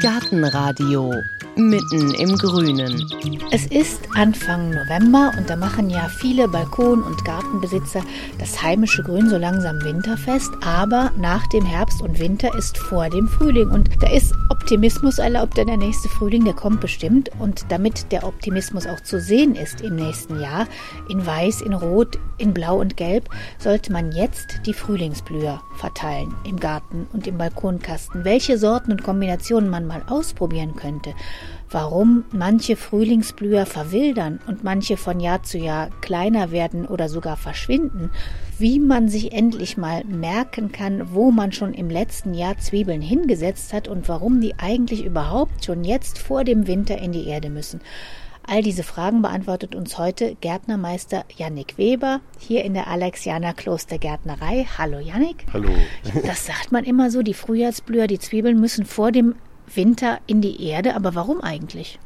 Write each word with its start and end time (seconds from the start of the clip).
Gartenradio 0.00 1.12
mitten 1.56 2.14
im 2.14 2.36
Grünen. 2.38 3.04
Es 3.50 3.66
ist 3.66 4.00
Anfang 4.14 4.70
November 4.70 5.32
und 5.36 5.50
da 5.50 5.56
machen 5.56 5.90
ja 5.90 6.08
viele 6.08 6.48
Balkon- 6.48 7.02
und 7.02 7.22
Gartenbesitzer 7.24 8.02
das 8.38 8.62
heimische 8.62 9.02
Grün 9.02 9.28
so 9.28 9.36
langsam 9.36 9.82
winterfest. 9.82 10.52
Aber 10.62 11.12
nach 11.18 11.46
dem 11.48 11.66
Herbst 11.66 12.00
und 12.00 12.18
Winter 12.18 12.56
ist 12.56 12.78
vor 12.78 13.10
dem 13.10 13.28
Frühling 13.28 13.68
und 13.68 13.90
da 14.00 14.10
ist 14.10 14.32
Optimismus 14.48 15.18
erlaubt, 15.18 15.58
denn 15.58 15.66
der 15.66 15.76
nächste 15.76 16.08
Frühling, 16.08 16.44
der 16.44 16.54
kommt 16.54 16.80
bestimmt. 16.80 17.30
Und 17.38 17.66
damit 17.68 18.10
der 18.10 18.24
Optimismus 18.24 18.86
auch 18.86 19.00
zu 19.00 19.20
sehen 19.20 19.54
ist 19.54 19.82
im 19.82 19.96
nächsten 19.96 20.40
Jahr, 20.40 20.66
in 21.08 21.26
Weiß, 21.26 21.60
in 21.60 21.74
Rot, 21.74 22.18
in 22.40 22.54
Blau 22.54 22.80
und 22.80 22.96
Gelb, 22.96 23.28
sollte 23.58 23.92
man 23.92 24.12
jetzt 24.12 24.60
die 24.66 24.74
Frühlingsblüher 24.74 25.60
verteilen 25.76 26.34
im 26.44 26.58
Garten 26.58 27.06
und 27.12 27.26
im 27.26 27.38
Balkonkasten. 27.38 28.24
Welche 28.24 28.58
Sorten 28.58 28.92
und 28.92 29.02
Kombinationen 29.02 29.70
man 29.70 29.86
mal 29.86 30.02
ausprobieren 30.08 30.74
könnte 30.74 31.14
warum 31.70 32.24
manche 32.32 32.76
Frühlingsblüher 32.76 33.64
verwildern 33.64 34.40
und 34.46 34.64
manche 34.64 34.96
von 34.96 35.20
Jahr 35.20 35.42
zu 35.42 35.58
Jahr 35.58 35.90
kleiner 36.00 36.50
werden 36.50 36.86
oder 36.86 37.08
sogar 37.08 37.36
verschwinden, 37.36 38.10
wie 38.58 38.80
man 38.80 39.08
sich 39.08 39.32
endlich 39.32 39.76
mal 39.76 40.04
merken 40.04 40.72
kann, 40.72 41.14
wo 41.14 41.30
man 41.30 41.52
schon 41.52 41.72
im 41.72 41.88
letzten 41.88 42.34
Jahr 42.34 42.58
Zwiebeln 42.58 43.00
hingesetzt 43.00 43.72
hat 43.72 43.88
und 43.88 44.08
warum 44.08 44.40
die 44.40 44.58
eigentlich 44.58 45.04
überhaupt 45.04 45.64
schon 45.64 45.84
jetzt 45.84 46.18
vor 46.18 46.44
dem 46.44 46.66
Winter 46.66 46.98
in 46.98 47.12
die 47.12 47.28
Erde 47.28 47.50
müssen. 47.50 47.80
All 48.50 48.62
diese 48.62 48.82
Fragen 48.82 49.22
beantwortet 49.22 49.76
uns 49.76 49.96
heute 49.96 50.36
Gärtnermeister 50.40 51.24
Yannick 51.36 51.78
Weber 51.78 52.20
hier 52.36 52.64
in 52.64 52.74
der 52.74 52.88
Alexianer 52.88 53.54
Klostergärtnerei. 53.54 54.66
Hallo 54.76 54.98
Yannick. 54.98 55.46
Hallo. 55.52 55.70
Das 56.26 56.46
sagt 56.46 56.72
man 56.72 56.82
immer 56.82 57.12
so, 57.12 57.22
die 57.22 57.32
Frühjahrsblüher, 57.32 58.08
die 58.08 58.18
Zwiebeln 58.18 58.58
müssen 58.58 58.86
vor 58.86 59.12
dem 59.12 59.36
Winter 59.72 60.18
in 60.26 60.40
die 60.40 60.66
Erde. 60.66 60.96
Aber 60.96 61.14
warum 61.14 61.40
eigentlich? 61.40 62.00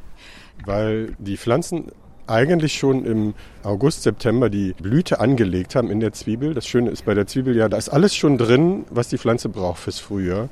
Weil 0.63 1.15
die 1.17 1.35
Pflanzen 1.35 1.91
eigentlich 2.27 2.73
schon 2.73 3.05
im 3.05 3.33
August, 3.63 4.03
September 4.03 4.51
die 4.51 4.73
Blüte 4.73 5.19
angelegt 5.19 5.73
haben 5.73 5.89
in 5.89 5.99
der 5.99 6.13
Zwiebel. 6.13 6.53
Das 6.53 6.67
Schöne 6.67 6.91
ist 6.91 7.05
bei 7.05 7.15
der 7.15 7.25
Zwiebel 7.25 7.55
ja, 7.55 7.69
da 7.69 7.77
ist 7.77 7.89
alles 7.89 8.15
schon 8.15 8.37
drin, 8.37 8.85
was 8.91 9.07
die 9.07 9.17
Pflanze 9.17 9.49
braucht 9.49 9.79
fürs 9.79 9.97
Frühjahr. 9.97 10.49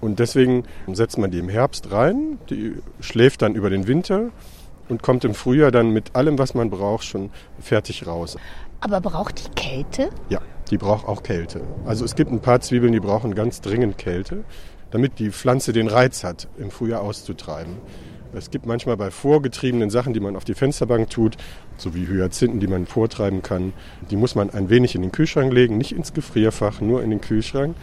Und 0.00 0.20
deswegen 0.20 0.62
setzt 0.92 1.18
man 1.18 1.32
die 1.32 1.38
im 1.38 1.48
Herbst 1.48 1.90
rein, 1.90 2.38
die 2.50 2.74
schläft 3.00 3.42
dann 3.42 3.56
über 3.56 3.68
den 3.68 3.88
Winter 3.88 4.30
und 4.88 5.02
kommt 5.02 5.24
im 5.24 5.34
Frühjahr 5.34 5.70
dann 5.70 5.90
mit 5.90 6.14
allem, 6.14 6.38
was 6.38 6.54
man 6.54 6.70
braucht, 6.70 7.04
schon 7.04 7.30
fertig 7.58 8.06
raus. 8.06 8.36
Aber 8.80 9.00
braucht 9.00 9.46
die 9.46 9.50
Kälte? 9.54 10.10
Ja, 10.28 10.40
die 10.70 10.78
braucht 10.78 11.06
auch 11.08 11.22
Kälte. 11.22 11.62
Also 11.86 12.04
es 12.04 12.14
gibt 12.14 12.30
ein 12.30 12.40
paar 12.40 12.60
Zwiebeln, 12.60 12.92
die 12.92 13.00
brauchen 13.00 13.34
ganz 13.34 13.60
dringend 13.60 13.98
Kälte 13.98 14.44
damit 14.94 15.18
die 15.18 15.30
Pflanze 15.30 15.72
den 15.72 15.88
Reiz 15.88 16.22
hat, 16.22 16.46
im 16.56 16.70
Frühjahr 16.70 17.02
auszutreiben. 17.02 17.78
Es 18.32 18.52
gibt 18.52 18.64
manchmal 18.64 18.96
bei 18.96 19.10
vorgetriebenen 19.10 19.90
Sachen, 19.90 20.14
die 20.14 20.20
man 20.20 20.36
auf 20.36 20.44
die 20.44 20.54
Fensterbank 20.54 21.10
tut, 21.10 21.36
so 21.76 21.96
wie 21.96 22.06
Hyazinthen, 22.06 22.60
die 22.60 22.68
man 22.68 22.86
vortreiben 22.86 23.42
kann, 23.42 23.72
die 24.12 24.16
muss 24.16 24.36
man 24.36 24.50
ein 24.50 24.70
wenig 24.70 24.94
in 24.94 25.02
den 25.02 25.10
Kühlschrank 25.10 25.52
legen, 25.52 25.78
nicht 25.78 25.90
ins 25.90 26.12
Gefrierfach, 26.12 26.80
nur 26.80 27.02
in 27.02 27.10
den 27.10 27.20
Kühlschrank, 27.20 27.74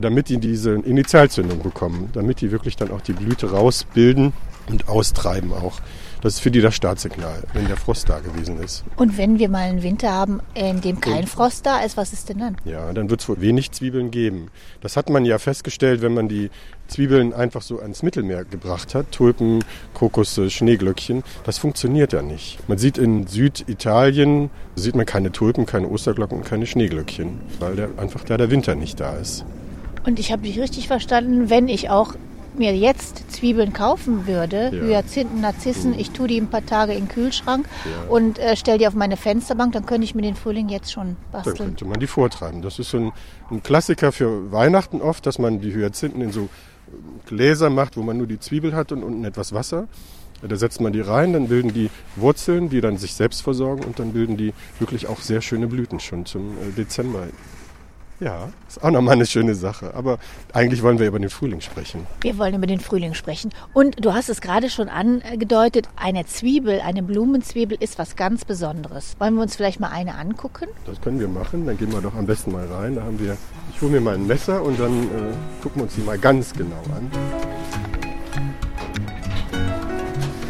damit 0.00 0.30
die 0.30 0.38
diese 0.38 0.72
Initialzündung 0.72 1.62
bekommen, 1.62 2.10
damit 2.12 2.40
die 2.40 2.50
wirklich 2.50 2.74
dann 2.74 2.90
auch 2.90 3.02
die 3.02 3.12
Blüte 3.12 3.52
rausbilden 3.52 4.32
und 4.68 4.88
austreiben 4.88 5.52
auch. 5.52 5.80
Das 6.20 6.34
ist 6.34 6.40
für 6.40 6.50
die 6.50 6.60
das 6.60 6.74
Startsignal, 6.74 7.44
wenn 7.52 7.68
der 7.68 7.76
Frost 7.76 8.08
da 8.08 8.18
gewesen 8.18 8.58
ist. 8.60 8.84
Und 8.96 9.16
wenn 9.16 9.38
wir 9.38 9.48
mal 9.48 9.68
einen 9.68 9.82
Winter 9.82 10.12
haben, 10.12 10.40
in 10.54 10.80
dem 10.80 11.00
kein 11.00 11.26
Frost 11.26 11.64
da 11.64 11.78
ist, 11.80 11.96
was 11.96 12.12
ist 12.12 12.28
denn 12.28 12.38
dann? 12.38 12.56
Ja, 12.64 12.92
dann 12.92 13.08
wird 13.08 13.20
es 13.20 13.28
wohl 13.28 13.40
wenig 13.40 13.70
Zwiebeln 13.70 14.10
geben. 14.10 14.50
Das 14.80 14.96
hat 14.96 15.10
man 15.10 15.24
ja 15.24 15.38
festgestellt, 15.38 16.02
wenn 16.02 16.14
man 16.14 16.28
die 16.28 16.50
Zwiebeln 16.88 17.32
einfach 17.32 17.62
so 17.62 17.78
ans 17.78 18.02
Mittelmeer 18.02 18.44
gebracht 18.44 18.94
hat. 18.94 19.12
Tulpen, 19.12 19.62
Kokusse, 19.94 20.50
Schneeglöckchen. 20.50 21.22
Das 21.44 21.58
funktioniert 21.58 22.12
ja 22.12 22.22
nicht. 22.22 22.58
Man 22.68 22.78
sieht 22.78 22.98
in 22.98 23.26
Süditalien, 23.26 24.50
sieht 24.74 24.96
man 24.96 25.06
keine 25.06 25.30
Tulpen, 25.30 25.66
keine 25.66 25.88
Osterglocken 25.88 26.38
und 26.38 26.44
keine 26.44 26.66
Schneeglöckchen, 26.66 27.40
weil 27.60 27.76
der, 27.76 27.90
einfach 27.96 28.24
da 28.24 28.36
der 28.36 28.50
Winter 28.50 28.74
nicht 28.74 28.98
da 28.98 29.16
ist. 29.16 29.44
Und 30.04 30.18
ich 30.18 30.32
habe 30.32 30.42
dich 30.42 30.58
richtig 30.58 30.88
verstanden, 30.88 31.50
wenn 31.50 31.68
ich 31.68 31.90
auch 31.90 32.14
mir 32.56 32.76
jetzt 32.76 33.30
Zwiebeln 33.32 33.72
kaufen 33.72 34.26
würde, 34.26 34.70
ja. 34.72 34.82
Hyazinthen, 34.82 35.40
Narzissen, 35.40 35.98
ich 35.98 36.10
tue 36.10 36.28
die 36.28 36.40
ein 36.40 36.48
paar 36.48 36.64
Tage 36.64 36.92
in 36.92 37.04
den 37.04 37.08
Kühlschrank 37.08 37.68
ja. 37.84 38.10
und 38.10 38.38
äh, 38.38 38.56
stelle 38.56 38.78
die 38.78 38.86
auf 38.86 38.94
meine 38.94 39.16
Fensterbank, 39.16 39.72
dann 39.72 39.86
könnte 39.86 40.04
ich 40.04 40.14
mir 40.14 40.22
den 40.22 40.34
Frühling 40.34 40.68
jetzt 40.68 40.92
schon 40.92 41.16
basteln. 41.32 41.56
Dann 41.56 41.66
könnte 41.66 41.84
man 41.84 42.00
die 42.00 42.06
vortreiben. 42.06 42.62
Das 42.62 42.78
ist 42.78 42.90
so 42.90 42.98
ein, 42.98 43.12
ein 43.50 43.62
Klassiker 43.62 44.12
für 44.12 44.50
Weihnachten 44.52 45.00
oft, 45.00 45.26
dass 45.26 45.38
man 45.38 45.60
die 45.60 45.74
Hyazinthen 45.74 46.20
in 46.20 46.32
so 46.32 46.48
Gläser 47.26 47.70
macht, 47.70 47.96
wo 47.96 48.02
man 48.02 48.16
nur 48.16 48.26
die 48.26 48.40
Zwiebel 48.40 48.74
hat 48.74 48.92
und 48.92 49.02
unten 49.02 49.24
etwas 49.24 49.52
Wasser. 49.52 49.88
Da 50.40 50.54
setzt 50.54 50.80
man 50.80 50.92
die 50.92 51.00
rein, 51.00 51.32
dann 51.32 51.48
bilden 51.48 51.74
die 51.74 51.90
Wurzeln, 52.14 52.68
die 52.68 52.80
dann 52.80 52.96
sich 52.96 53.14
selbst 53.14 53.42
versorgen 53.42 53.84
und 53.84 53.98
dann 53.98 54.12
bilden 54.12 54.36
die 54.36 54.52
wirklich 54.78 55.08
auch 55.08 55.20
sehr 55.20 55.40
schöne 55.40 55.66
Blüten 55.66 55.98
schon 55.98 56.26
zum 56.26 56.52
äh, 56.52 56.72
Dezember. 56.76 57.26
Ja, 58.20 58.48
ist 58.66 58.82
auch 58.82 58.90
nochmal 58.90 59.14
eine 59.14 59.26
schöne 59.26 59.54
Sache. 59.54 59.94
Aber 59.94 60.18
eigentlich 60.52 60.82
wollen 60.82 60.98
wir 60.98 61.06
über 61.06 61.20
den 61.20 61.30
Frühling 61.30 61.60
sprechen. 61.60 62.06
Wir 62.20 62.36
wollen 62.36 62.54
über 62.54 62.66
den 62.66 62.80
Frühling 62.80 63.14
sprechen. 63.14 63.52
Und 63.74 64.04
du 64.04 64.12
hast 64.12 64.28
es 64.28 64.40
gerade 64.40 64.70
schon 64.70 64.88
angedeutet, 64.88 65.88
eine 65.94 66.26
Zwiebel, 66.26 66.80
eine 66.80 67.02
Blumenzwiebel 67.02 67.78
ist 67.80 67.98
was 67.98 68.16
ganz 68.16 68.44
Besonderes. 68.44 69.14
Wollen 69.20 69.34
wir 69.34 69.42
uns 69.42 69.54
vielleicht 69.54 69.78
mal 69.78 69.90
eine 69.90 70.16
angucken? 70.16 70.66
Das 70.84 71.00
können 71.00 71.20
wir 71.20 71.28
machen. 71.28 71.66
Dann 71.66 71.78
gehen 71.78 71.92
wir 71.92 72.00
doch 72.00 72.14
am 72.14 72.26
besten 72.26 72.52
mal 72.52 72.66
rein. 72.66 72.96
Da 72.96 73.02
haben 73.02 73.20
wir, 73.20 73.36
ich 73.72 73.80
hole 73.80 73.92
mir 73.92 74.00
mal 74.00 74.14
ein 74.14 74.26
Messer 74.26 74.62
und 74.62 74.80
dann 74.80 75.04
äh, 75.04 75.62
gucken 75.62 75.76
wir 75.76 75.82
uns 75.84 75.94
die 75.94 76.02
mal 76.02 76.18
ganz 76.18 76.52
genau 76.52 76.82
an. 76.96 77.47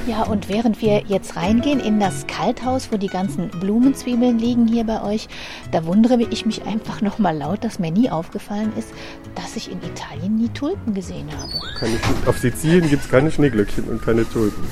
Ja, 0.08 0.22
und 0.22 0.48
während 0.48 0.80
wir 0.80 1.02
jetzt 1.06 1.36
reingehen 1.36 1.80
in 1.80 2.00
das 2.00 2.26
Kalthaus, 2.26 2.88
wo 2.90 2.96
die 2.96 3.08
ganzen 3.08 3.50
Blumenzwiebeln 3.50 4.38
liegen 4.38 4.66
hier 4.66 4.84
bei 4.84 5.02
euch, 5.02 5.28
da 5.70 5.84
wundere 5.84 6.22
ich 6.30 6.46
mich 6.46 6.64
einfach 6.64 7.02
noch 7.02 7.18
mal 7.18 7.36
laut, 7.36 7.62
dass 7.62 7.78
mir 7.78 7.90
nie 7.90 8.08
aufgefallen 8.08 8.72
ist, 8.78 8.88
dass 9.34 9.54
ich 9.54 9.70
in 9.70 9.76
Italien 9.82 10.38
nie 10.38 10.48
Tulpen 10.48 10.94
gesehen 10.94 11.28
habe. 11.38 11.52
Keine, 11.78 11.98
auf 12.24 12.38
Sizilien 12.38 12.88
gibt 12.88 13.04
es 13.04 13.10
keine 13.10 13.30
Schneeglöckchen 13.30 13.84
und 13.84 14.00
keine 14.00 14.26
Tulpen. 14.26 14.64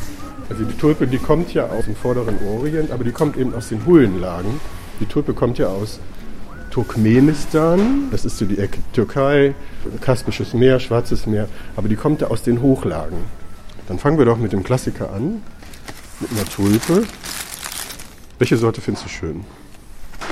Also 0.49 0.65
die 0.65 0.79
Tulpe, 0.79 1.07
die 1.07 1.19
kommt 1.19 1.53
ja 1.53 1.67
aus 1.67 1.85
dem 1.85 1.97
vorderen 1.97 2.39
Orient, 2.49 2.91
aber 2.91 3.05
die 3.05 3.13
kommt 3.13 3.37
eben 3.37 3.53
aus 3.53 3.69
den 3.69 3.85
Hullenlagen. 3.85 4.59
Die 5.01 5.07
Tulpe 5.07 5.35
kommt 5.35 5.59
ja 5.59 5.67
aus 5.67 6.01
Turkmenistan, 6.71 8.09
das 8.11 8.25
ist 8.25 8.39
so 8.39 8.47
die 8.47 8.59
Ecke 8.59 8.79
Türkei, 8.95 9.55
Kaspisches 10.01 10.55
Meer, 10.55 10.81
Schwarzes 10.81 11.27
Meer, 11.27 11.47
aber 11.77 11.89
die 11.89 11.97
kommt 11.97 12.23
ja 12.23 12.29
aus 12.29 12.43
den 12.43 12.63
Hochlagen. 12.63 13.19
Dann 13.89 13.99
fangen 13.99 14.19
wir 14.19 14.25
doch 14.25 14.39
mit 14.39 14.53
dem 14.53 14.65
Klassiker 14.65 15.13
an, 15.13 15.43
mit 16.21 16.33
einer 16.33 16.45
Tulpe. 16.45 17.05
Welche 18.39 18.57
Sorte 18.57 18.81
findest 18.81 19.07
du 19.07 19.09
schön? 19.09 19.45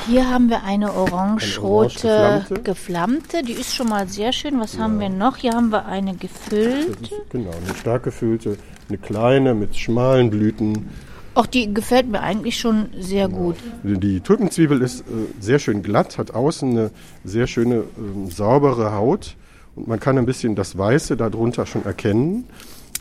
Hier 0.06 0.28
haben 0.28 0.50
wir 0.50 0.64
eine 0.64 0.92
orange-rote 0.92 2.08
orange 2.08 2.62
geflammte. 2.62 3.42
Die 3.42 3.52
ist 3.52 3.74
schon 3.74 3.88
mal 3.88 4.06
sehr 4.06 4.32
schön. 4.32 4.60
Was 4.60 4.74
ja. 4.74 4.80
haben 4.80 5.00
wir 5.00 5.08
noch? 5.08 5.36
Hier 5.36 5.52
haben 5.52 5.70
wir 5.70 5.86
eine 5.86 6.14
gefüllte. 6.14 7.14
genau, 7.30 7.50
eine 7.50 7.74
stark 7.74 8.02
gefüllte, 8.02 8.58
eine 8.88 8.98
kleine 8.98 9.54
mit 9.54 9.76
schmalen 9.76 10.30
Blüten. 10.30 10.90
Auch 11.34 11.46
die 11.46 11.72
gefällt 11.72 12.08
mir 12.08 12.20
eigentlich 12.20 12.58
schon 12.58 12.90
sehr 12.98 13.28
genau. 13.28 13.38
gut. 13.38 13.56
Die 13.82 14.20
Tulpenzwiebel 14.20 14.82
ist 14.82 15.00
äh, 15.00 15.04
sehr 15.40 15.58
schön 15.58 15.82
glatt, 15.82 16.18
hat 16.18 16.32
außen 16.32 16.70
eine 16.70 16.90
sehr 17.24 17.46
schöne 17.46 17.76
äh, 17.76 18.30
saubere 18.30 18.92
Haut 18.92 19.36
und 19.74 19.88
man 19.88 19.98
kann 20.00 20.18
ein 20.18 20.26
bisschen 20.26 20.54
das 20.54 20.76
Weiße 20.76 21.16
darunter 21.16 21.66
schon 21.66 21.84
erkennen. 21.84 22.44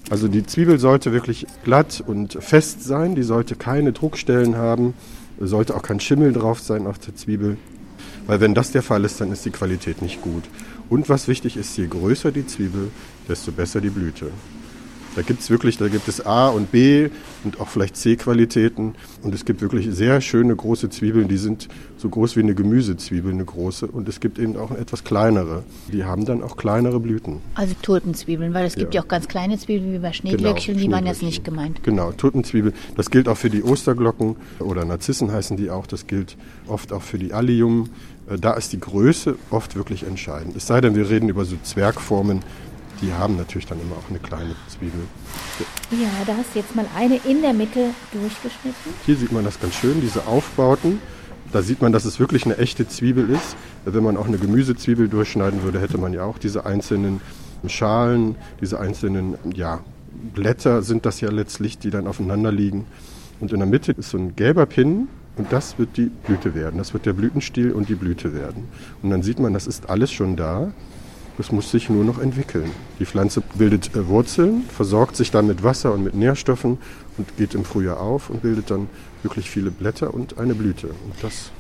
Also 0.10 0.28
die 0.28 0.46
Zwiebel 0.46 0.80
sollte 0.80 1.14
wirklich 1.14 1.48
glatt 1.64 2.04
und 2.06 2.38
fest 2.42 2.84
sein, 2.84 3.16
die 3.16 3.24
sollte 3.24 3.56
keine 3.56 3.94
Druckstellen 3.94 4.58
haben, 4.58 4.94
sollte 5.40 5.76
auch 5.76 5.82
kein 5.82 6.00
Schimmel 6.00 6.34
drauf 6.34 6.60
sein 6.60 6.88
auf 6.88 7.00
der 7.00 7.16
Zwiebel. 7.16 7.58
Weil 8.28 8.40
wenn 8.40 8.54
das 8.54 8.72
der 8.72 8.84
Fall 8.84 9.04
ist, 9.06 9.20
dann 9.22 9.32
ist 9.32 9.46
die 9.46 9.52
Qualität 9.52 10.02
nicht 10.02 10.22
gut. 10.22 10.44
Und 10.90 11.10
was 11.10 11.28
wichtig 11.28 11.58
ist, 11.58 11.78
je 11.78 11.88
größer 11.88 12.32
die 12.32 12.46
Zwiebel, 12.46 12.90
desto 13.28 13.52
besser 13.52 13.82
die 13.82 13.90
Blüte. 13.90 14.32
Da 15.16 15.22
gibt 15.22 15.42
es 15.42 15.50
wirklich, 15.50 15.78
da 15.78 15.88
gibt 15.88 16.08
es 16.08 16.26
A 16.26 16.50
und 16.50 16.72
B 16.72 17.10
und 17.44 17.60
auch 17.60 17.68
vielleicht 17.68 17.96
C-Qualitäten. 17.98 18.96
Und 19.22 19.34
es 19.34 19.46
gibt 19.46 19.62
wirklich 19.62 19.88
sehr 19.92 20.22
schöne 20.22 20.56
große 20.56 20.90
Zwiebeln, 20.90 21.28
die 21.28 21.38
sind 21.38 21.68
so 21.98 22.10
groß 22.10 22.36
wie 22.36 22.42
eine 22.42 22.56
Gemüsezwiebel, 22.56 23.32
eine 23.32 23.46
große. 23.46 23.88
Und 23.88 24.10
es 24.10 24.20
gibt 24.20 24.40
eben 24.40 24.58
auch 24.58 24.72
etwas 24.72 25.04
kleinere. 25.04 25.64
Die 25.92 26.04
haben 26.04 26.26
dann 26.26 26.42
auch 26.42 26.58
kleinere 26.58 27.00
Blüten. 27.00 27.42
Also 27.56 27.76
Tulpenzwiebeln, 27.82 28.54
weil 28.54 28.66
es 28.66 28.76
gibt 28.76 28.94
ja, 28.94 29.02
ja 29.02 29.06
auch 29.06 29.08
ganz 29.08 29.28
kleine 29.28 29.58
Zwiebeln 29.58 29.94
wie 29.94 30.00
bei 30.00 30.14
Schneeglöckchen, 30.14 30.76
genau, 30.76 30.86
die 30.86 30.92
waren 30.92 31.06
jetzt 31.06 31.22
nicht 31.22 31.44
gemeint. 31.44 31.84
Genau, 31.84 32.12
Tulpenzwiebel. 32.12 32.74
Das 32.96 33.10
gilt 33.10 33.28
auch 33.28 33.38
für 33.38 33.50
die 33.50 33.64
Osterglocken 33.64 34.36
oder 34.60 34.84
Narzissen 34.86 35.32
heißen 35.32 35.58
die 35.58 35.70
auch. 35.70 35.88
Das 35.88 36.08
gilt 36.08 36.38
oft 36.68 36.92
auch 36.92 37.04
für 37.04 37.20
die 37.20 37.34
Allium. 37.34 37.90
Äh, 38.30 38.38
da 38.38 38.54
ist 38.54 38.74
die 38.74 38.80
Größe 38.80 39.36
oft 39.50 39.76
wirklich 39.76 40.04
entscheidend. 40.04 40.56
Es 40.56 40.68
sei 40.68 40.82
denn, 40.82 40.96
wir 40.96 41.10
reden 41.10 41.30
über 41.30 41.46
so 41.46 41.56
Zwergformen, 41.62 42.42
die 43.04 43.14
haben 43.14 43.36
natürlich 43.36 43.66
dann 43.66 43.80
immer 43.82 43.96
auch 43.98 44.10
eine 44.10 44.20
kleine 44.20 44.56
Zwiebel. 44.68 45.02
Ja, 45.92 46.10
da 46.26 46.38
hast 46.38 46.56
du 46.56 46.60
jetzt 46.60 46.76
mal 46.76 46.86
eine 46.96 47.18
in 47.26 47.42
der 47.42 47.54
Mitte 47.54 47.90
durchgeschnitten. 48.14 48.94
Hier 49.06 49.18
sieht 49.18 49.32
man 49.32 49.44
das 49.44 49.60
ganz 49.60 49.76
schön, 49.76 50.00
diese 50.02 50.26
Aufbauten. 50.26 51.00
Da 51.52 51.62
sieht 51.62 51.82
man, 51.82 51.92
dass 51.92 52.06
es 52.06 52.20
wirklich 52.20 52.46
eine 52.46 52.58
echte 52.58 52.88
Zwiebel 52.88 53.30
ist. 53.30 53.56
Wenn 53.86 54.04
man 54.04 54.18
auch 54.18 54.28
eine 54.28 54.38
Gemüsezwiebel 54.38 55.10
durchschneiden 55.10 55.64
würde, 55.64 55.80
hätte 55.80 55.98
man 55.98 56.14
ja 56.14 56.24
auch 56.24 56.38
diese 56.38 56.66
einzelnen 56.66 57.22
Schalen, 57.68 58.36
diese 58.62 58.80
einzelnen 58.80 59.36
ja, 59.54 59.82
Blätter 60.34 60.82
sind 60.82 61.06
das 61.06 61.22
ja 61.22 61.30
letztlich, 61.30 61.78
die 61.78 61.90
dann 61.90 62.08
aufeinander 62.08 62.52
liegen. 62.52 62.86
Und 63.40 63.52
in 63.52 63.60
der 63.60 63.68
Mitte 63.68 63.92
ist 63.92 64.12
so 64.12 64.18
ein 64.18 64.36
gelber 64.36 64.66
Pin 64.66 65.10
und 65.36 65.52
das 65.52 65.78
wird 65.78 65.98
die 65.98 66.10
Blüte 66.26 66.56
werden. 66.56 66.78
Das 66.78 66.94
wird 66.94 67.06
der 67.06 67.14
Blütenstiel 67.14 67.72
und 67.72 67.90
die 67.90 67.96
Blüte 67.96 68.34
werden. 68.34 68.64
Und 69.02 69.10
dann 69.10 69.24
sieht 69.24 69.40
man, 69.40 69.54
das 69.54 69.68
ist 69.68 69.90
alles 69.90 70.12
schon 70.12 70.38
da. 70.38 70.72
Es 71.40 71.52
muss 71.52 71.72
sich 71.72 71.90
nur 71.90 72.04
noch 72.04 72.20
entwickeln. 72.20 72.72
Die 73.00 73.06
Pflanze 73.06 73.42
bildet 73.56 73.96
äh, 73.96 74.08
Wurzeln, 74.08 74.64
versorgt 74.70 75.16
sich 75.16 75.32
dann 75.32 75.48
mit 75.48 75.64
Wasser 75.64 75.94
und 75.94 76.04
mit 76.04 76.14
Nährstoffen 76.14 76.78
und 77.18 77.38
geht 77.38 77.56
im 77.56 77.66
Frühjahr 77.66 78.00
auf 78.00 78.30
und 78.30 78.42
bildet 78.42 78.70
dann 78.70 78.88
wirklich 79.24 79.50
viele 79.50 79.72
Blätter 79.72 80.14
und 80.14 80.38
eine 80.38 80.54
Blüte. 80.54 80.88
Und 80.88 81.16
das 81.22 81.52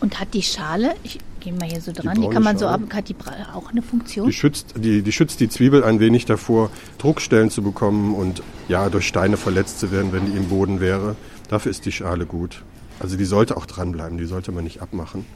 und 0.00 0.18
hat 0.18 0.32
die 0.32 0.42
Schale, 0.42 0.94
ich 1.02 1.18
gehe 1.40 1.52
mal 1.52 1.68
hier 1.68 1.80
so 1.80 1.92
dran, 1.92 2.14
die, 2.14 2.22
die 2.22 2.28
kann 2.28 2.42
man 2.42 2.56
so 2.56 2.66
ab, 2.66 2.80
hat 2.92 3.08
die 3.08 3.16
auch 3.54 3.70
eine 3.70 3.82
Funktion? 3.82 4.26
Die 4.26 4.32
schützt 4.32 4.74
die, 4.76 5.02
die 5.02 5.12
schützt 5.12 5.40
die 5.40 5.48
Zwiebel 5.48 5.84
ein 5.84 6.00
wenig 6.00 6.24
davor, 6.24 6.70
Druckstellen 6.98 7.50
zu 7.50 7.62
bekommen 7.62 8.14
und 8.14 8.42
ja, 8.68 8.88
durch 8.88 9.06
Steine 9.06 9.36
verletzt 9.36 9.78
zu 9.78 9.92
werden, 9.92 10.12
wenn 10.12 10.26
die 10.26 10.32
im 10.32 10.48
Boden 10.48 10.80
wäre. 10.80 11.16
Dafür 11.48 11.70
ist 11.70 11.84
die 11.84 11.92
Schale 11.92 12.24
gut. 12.24 12.62
Also 12.98 13.16
die 13.16 13.24
sollte 13.24 13.56
auch 13.56 13.66
dranbleiben, 13.66 14.18
die 14.18 14.24
sollte 14.24 14.52
man 14.52 14.64
nicht 14.64 14.80
abmachen. 14.80 15.26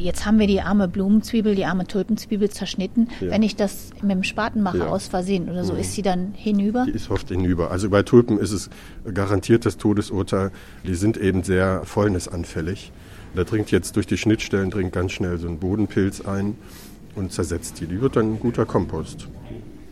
Jetzt 0.00 0.24
haben 0.24 0.38
wir 0.38 0.46
die 0.46 0.62
arme 0.62 0.88
Blumenzwiebel, 0.88 1.54
die 1.54 1.66
arme 1.66 1.86
Tulpenzwiebel 1.86 2.48
zerschnitten. 2.48 3.08
Ja. 3.20 3.32
Wenn 3.32 3.42
ich 3.42 3.54
das 3.54 3.90
mit 4.00 4.10
dem 4.10 4.24
Spaten 4.24 4.62
mache, 4.62 4.78
ja. 4.78 4.86
aus 4.86 5.08
Versehen 5.08 5.50
oder 5.50 5.62
so, 5.62 5.74
mhm. 5.74 5.80
ist 5.80 5.92
sie 5.92 6.00
dann 6.00 6.32
hinüber? 6.34 6.86
Die 6.86 6.92
ist 6.92 7.10
oft 7.10 7.28
hinüber. 7.28 7.70
Also 7.70 7.90
bei 7.90 8.02
Tulpen 8.02 8.38
ist 8.38 8.52
es 8.52 8.70
garantiert 9.12 9.66
das 9.66 9.76
Todesurteil. 9.76 10.52
Die 10.86 10.94
sind 10.94 11.18
eben 11.18 11.42
sehr 11.42 11.82
fäulnisanfällig. 11.84 12.92
Da 13.34 13.44
dringt 13.44 13.70
jetzt 13.70 13.94
durch 13.96 14.06
die 14.06 14.16
Schnittstellen 14.16 14.70
dringt 14.70 14.92
ganz 14.92 15.12
schnell 15.12 15.38
so 15.38 15.48
ein 15.48 15.58
Bodenpilz 15.58 16.22
ein 16.22 16.56
und 17.14 17.32
zersetzt 17.32 17.78
die. 17.80 17.86
Die 17.86 18.00
wird 18.00 18.16
dann 18.16 18.32
ein 18.32 18.40
guter 18.40 18.64
Kompost. 18.64 19.28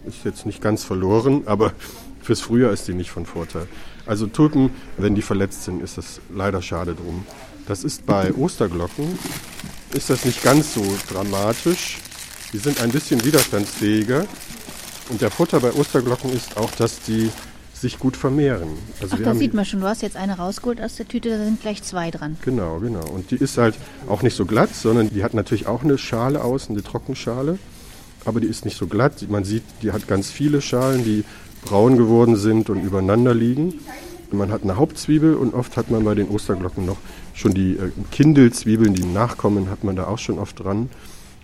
Ist 0.07 0.25
jetzt 0.25 0.47
nicht 0.47 0.63
ganz 0.63 0.85
verloren, 0.85 1.43
aber 1.45 1.73
fürs 2.23 2.41
Frühjahr 2.41 2.73
ist 2.73 2.89
die 2.89 2.95
nicht 2.95 3.11
von 3.11 3.27
Vorteil. 3.27 3.67
Also 4.07 4.27
Tulpen, 4.27 4.71
wenn 4.97 5.15
die 5.15 5.23
verletzt 5.23 5.65
sind, 5.65 5.83
ist 5.83 5.99
das 5.99 6.21
leider 6.35 6.63
schade 6.63 6.95
drum. 6.95 7.27
Das 7.69 7.85
ist 7.85 8.07
bei 8.07 8.33
Osterglocken, 8.33 9.19
ist 9.93 10.09
das 10.09 10.25
nicht 10.25 10.43
ganz 10.43 10.73
so 10.73 10.83
dramatisch. 11.13 11.99
Die 12.55 12.57
sind 12.57 12.81
ein 12.81 12.91
bisschen 12.91 13.23
widerstandsfähiger. 13.23 14.25
Und 15.11 15.21
der 15.21 15.31
Vorteil 15.31 15.61
bei 15.61 15.73
Osterglocken 15.75 16.33
ist 16.33 16.57
auch, 16.57 16.71
dass 16.73 17.03
die 17.03 17.31
sich 17.75 17.99
gut 17.99 18.17
vermehren. 18.17 18.71
Also 19.03 19.17
Ach, 19.19 19.23
da 19.23 19.35
sieht 19.35 19.53
man 19.53 19.67
schon, 19.67 19.81
du 19.81 19.87
hast 19.87 20.01
jetzt 20.01 20.17
eine 20.17 20.39
rausgeholt 20.39 20.81
aus 20.81 20.97
der 20.97 21.07
Tüte, 21.07 21.29
da 21.29 21.45
sind 21.45 21.61
gleich 21.61 21.83
zwei 21.83 22.11
dran. 22.11 22.39
Genau, 22.43 22.79
genau. 22.81 23.07
Und 23.07 23.31
die 23.31 23.37
ist 23.37 23.59
halt 23.59 23.75
auch 24.09 24.23
nicht 24.23 24.35
so 24.35 24.47
glatt, 24.47 24.75
sondern 24.75 25.11
die 25.11 25.23
hat 25.23 25.35
natürlich 25.35 25.67
auch 25.67 25.85
eine 25.85 25.99
Schale 25.99 26.43
außen, 26.43 26.75
eine 26.75 26.83
Trockenschale. 26.83 27.59
Aber 28.25 28.41
die 28.41 28.49
ist 28.49 28.65
nicht 28.65 28.79
so 28.79 28.87
glatt. 28.87 29.29
Man 29.29 29.45
sieht, 29.45 29.63
die 29.83 29.93
hat 29.93 30.09
ganz 30.09 30.31
viele 30.31 30.63
Schalen, 30.63 31.05
die 31.05 31.23
braun 31.63 31.99
geworden 31.99 32.37
sind 32.37 32.71
und 32.71 32.83
übereinander 32.83 33.35
liegen. 33.35 33.75
Man 34.31 34.51
hat 34.53 34.63
eine 34.63 34.77
Hauptzwiebel 34.77 35.35
und 35.35 35.55
oft 35.55 35.77
hat 35.77 35.91
man 35.91 36.05
bei 36.05 36.15
den 36.15 36.29
Osterglocken 36.29 36.85
noch 36.85 36.99
schon 37.35 37.55
die 37.55 37.73
äh, 37.73 37.91
Kindelzwiebeln, 38.11 38.95
die 38.95 39.05
nachkommen, 39.05 39.71
hat 39.71 39.85
man 39.85 39.97
da 39.97 40.07
auch 40.07 40.19
schon 40.19 40.39
oft 40.39 40.63
dran. 40.63 40.91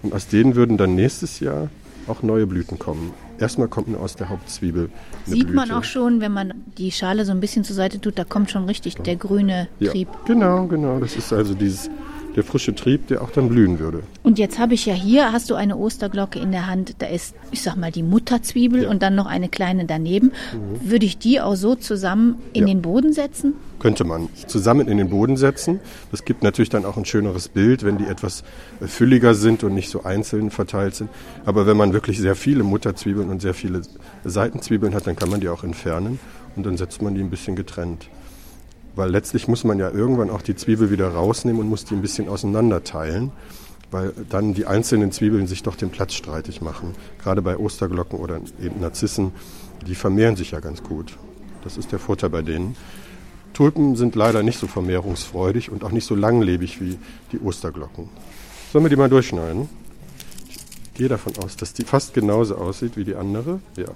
Und 0.02 0.12
aus 0.12 0.28
denen 0.28 0.54
würden 0.54 0.76
dann 0.76 0.94
nächstes 0.94 1.40
Jahr 1.40 1.70
auch 2.06 2.22
neue 2.22 2.46
Blüten 2.46 2.78
kommen. 2.78 3.14
Erstmal 3.38 3.68
kommt 3.68 3.88
nur 3.88 4.00
aus 4.00 4.16
der 4.16 4.28
Hauptzwiebel. 4.28 4.90
Sieht 5.24 5.44
Blüte. 5.44 5.54
man 5.54 5.70
auch 5.70 5.84
schon, 5.84 6.20
wenn 6.20 6.32
man 6.32 6.52
die 6.78 6.92
Schale 6.92 7.24
so 7.24 7.32
ein 7.32 7.40
bisschen 7.40 7.64
zur 7.64 7.74
Seite 7.74 8.00
tut, 8.00 8.18
da 8.18 8.24
kommt 8.24 8.50
schon 8.50 8.64
richtig 8.66 8.96
der 8.96 9.16
grüne 9.16 9.68
Trieb. 9.80 10.08
Ja, 10.08 10.18
genau, 10.26 10.66
genau. 10.66 11.00
Das 11.00 11.16
ist 11.16 11.32
also 11.32 11.54
dieses 11.54 11.90
der 12.36 12.44
frische 12.44 12.74
Trieb, 12.74 13.08
der 13.08 13.22
auch 13.22 13.30
dann 13.30 13.48
blühen 13.48 13.78
würde. 13.78 14.02
Und 14.22 14.38
jetzt 14.38 14.58
habe 14.58 14.74
ich 14.74 14.86
ja 14.86 14.94
hier, 14.94 15.32
hast 15.32 15.50
du 15.50 15.54
eine 15.54 15.76
Osterglocke 15.76 16.38
in 16.38 16.52
der 16.52 16.66
Hand, 16.66 16.96
da 16.98 17.06
ist, 17.06 17.34
ich 17.50 17.62
sag 17.62 17.76
mal, 17.76 17.92
die 17.92 18.02
Mutterzwiebel 18.02 18.84
ja. 18.84 18.90
und 18.90 19.02
dann 19.02 19.14
noch 19.14 19.26
eine 19.26 19.48
kleine 19.48 19.84
daneben. 19.84 20.32
Mhm. 20.52 20.90
Würde 20.90 21.06
ich 21.06 21.18
die 21.18 21.40
auch 21.40 21.54
so 21.54 21.74
zusammen 21.74 22.36
in 22.52 22.66
ja. 22.66 22.74
den 22.74 22.82
Boden 22.82 23.12
setzen? 23.12 23.54
Könnte 23.78 24.04
man 24.04 24.28
zusammen 24.46 24.88
in 24.88 24.98
den 24.98 25.10
Boden 25.10 25.36
setzen. 25.36 25.80
Das 26.10 26.24
gibt 26.24 26.42
natürlich 26.42 26.70
dann 26.70 26.84
auch 26.84 26.96
ein 26.96 27.04
schöneres 27.04 27.48
Bild, 27.48 27.84
wenn 27.84 27.98
die 27.98 28.06
etwas 28.06 28.42
äh, 28.80 28.86
fülliger 28.86 29.34
sind 29.34 29.62
und 29.62 29.74
nicht 29.74 29.90
so 29.90 30.04
einzeln 30.04 30.50
verteilt 30.50 30.94
sind. 30.94 31.10
Aber 31.44 31.66
wenn 31.66 31.76
man 31.76 31.92
wirklich 31.92 32.18
sehr 32.18 32.34
viele 32.34 32.64
Mutterzwiebeln 32.64 33.28
und 33.28 33.42
sehr 33.42 33.54
viele 33.54 33.82
Seitenzwiebeln 34.24 34.94
hat, 34.94 35.06
dann 35.06 35.16
kann 35.16 35.30
man 35.30 35.40
die 35.40 35.48
auch 35.48 35.64
entfernen 35.64 36.18
und 36.56 36.66
dann 36.66 36.76
setzt 36.76 37.02
man 37.02 37.14
die 37.14 37.20
ein 37.20 37.30
bisschen 37.30 37.56
getrennt. 37.56 38.08
Weil 38.96 39.10
letztlich 39.10 39.48
muss 39.48 39.64
man 39.64 39.78
ja 39.78 39.90
irgendwann 39.90 40.30
auch 40.30 40.42
die 40.42 40.54
Zwiebel 40.54 40.90
wieder 40.90 41.08
rausnehmen 41.08 41.60
und 41.60 41.68
muss 41.68 41.84
die 41.84 41.94
ein 41.94 42.02
bisschen 42.02 42.28
auseinander 42.28 42.84
teilen, 42.84 43.32
weil 43.90 44.12
dann 44.28 44.54
die 44.54 44.66
einzelnen 44.66 45.10
Zwiebeln 45.10 45.46
sich 45.46 45.62
doch 45.62 45.76
den 45.76 45.90
Platz 45.90 46.14
streitig 46.14 46.60
machen. 46.60 46.94
Gerade 47.22 47.42
bei 47.42 47.56
Osterglocken 47.56 48.18
oder 48.18 48.40
eben 48.62 48.80
Narzissen, 48.80 49.32
die 49.86 49.94
vermehren 49.94 50.36
sich 50.36 50.52
ja 50.52 50.60
ganz 50.60 50.82
gut. 50.82 51.16
Das 51.64 51.76
ist 51.76 51.92
der 51.92 51.98
Vorteil 51.98 52.30
bei 52.30 52.42
denen. 52.42 52.76
Tulpen 53.52 53.96
sind 53.96 54.14
leider 54.16 54.42
nicht 54.42 54.58
so 54.58 54.66
vermehrungsfreudig 54.66 55.70
und 55.70 55.84
auch 55.84 55.92
nicht 55.92 56.06
so 56.06 56.14
langlebig 56.14 56.80
wie 56.80 56.98
die 57.32 57.38
Osterglocken. 57.38 58.08
Sollen 58.72 58.84
wir 58.84 58.90
die 58.90 58.96
mal 58.96 59.08
durchschneiden? 59.08 59.68
Ich 60.48 60.58
gehe 60.94 61.08
davon 61.08 61.32
aus, 61.42 61.56
dass 61.56 61.72
die 61.72 61.84
fast 61.84 62.14
genauso 62.14 62.56
aussieht 62.56 62.96
wie 62.96 63.04
die 63.04 63.14
andere. 63.14 63.60
Ja. 63.76 63.86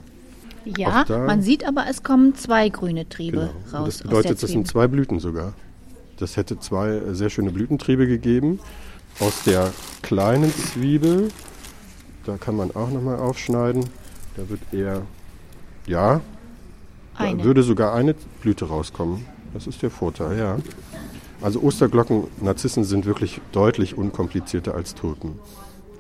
Ja, 0.77 1.05
man 1.09 1.43
sieht 1.43 1.67
aber, 1.67 1.87
es 1.89 2.03
kommen 2.03 2.35
zwei 2.35 2.69
grüne 2.69 3.09
Triebe 3.09 3.51
genau. 3.73 3.79
raus. 3.79 3.99
das 3.99 4.03
bedeutet, 4.03 4.43
das 4.43 4.51
sind 4.51 4.67
zwei 4.67 4.87
Blüten 4.87 5.21
sogar. 5.21 5.53
Das 6.19 6.37
hätte 6.37 6.59
zwei 6.59 7.01
sehr 7.13 7.31
schöne 7.31 7.51
Blütentriebe 7.51 8.07
gegeben. 8.07 8.61
Aus 9.21 9.45
der 9.45 9.73
kleinen 10.03 10.53
Zwiebel, 10.53 11.29
da 12.25 12.37
kann 12.37 12.57
man 12.57 12.75
auch 12.75 12.91
nochmal 12.91 13.19
aufschneiden. 13.19 13.85
Da 14.37 14.49
wird 14.49 14.61
eher, 14.73 15.03
ja, 15.87 16.21
eine. 17.17 17.39
da 17.39 17.45
würde 17.45 17.63
sogar 17.63 17.95
eine 17.95 18.15
Blüte 18.43 18.67
rauskommen. 18.67 19.25
Das 19.55 19.67
ist 19.67 19.83
der 19.83 19.91
Vorteil, 19.91 20.39
ja. 20.39 20.59
Also 21.41 21.61
Osterglocken, 21.61 22.25
Narzissen 22.41 22.85
sind 22.85 23.07
wirklich 23.07 23.41
deutlich 23.53 23.97
unkomplizierter 23.97 24.75
als 24.75 24.95
Tulpen. 24.95 25.39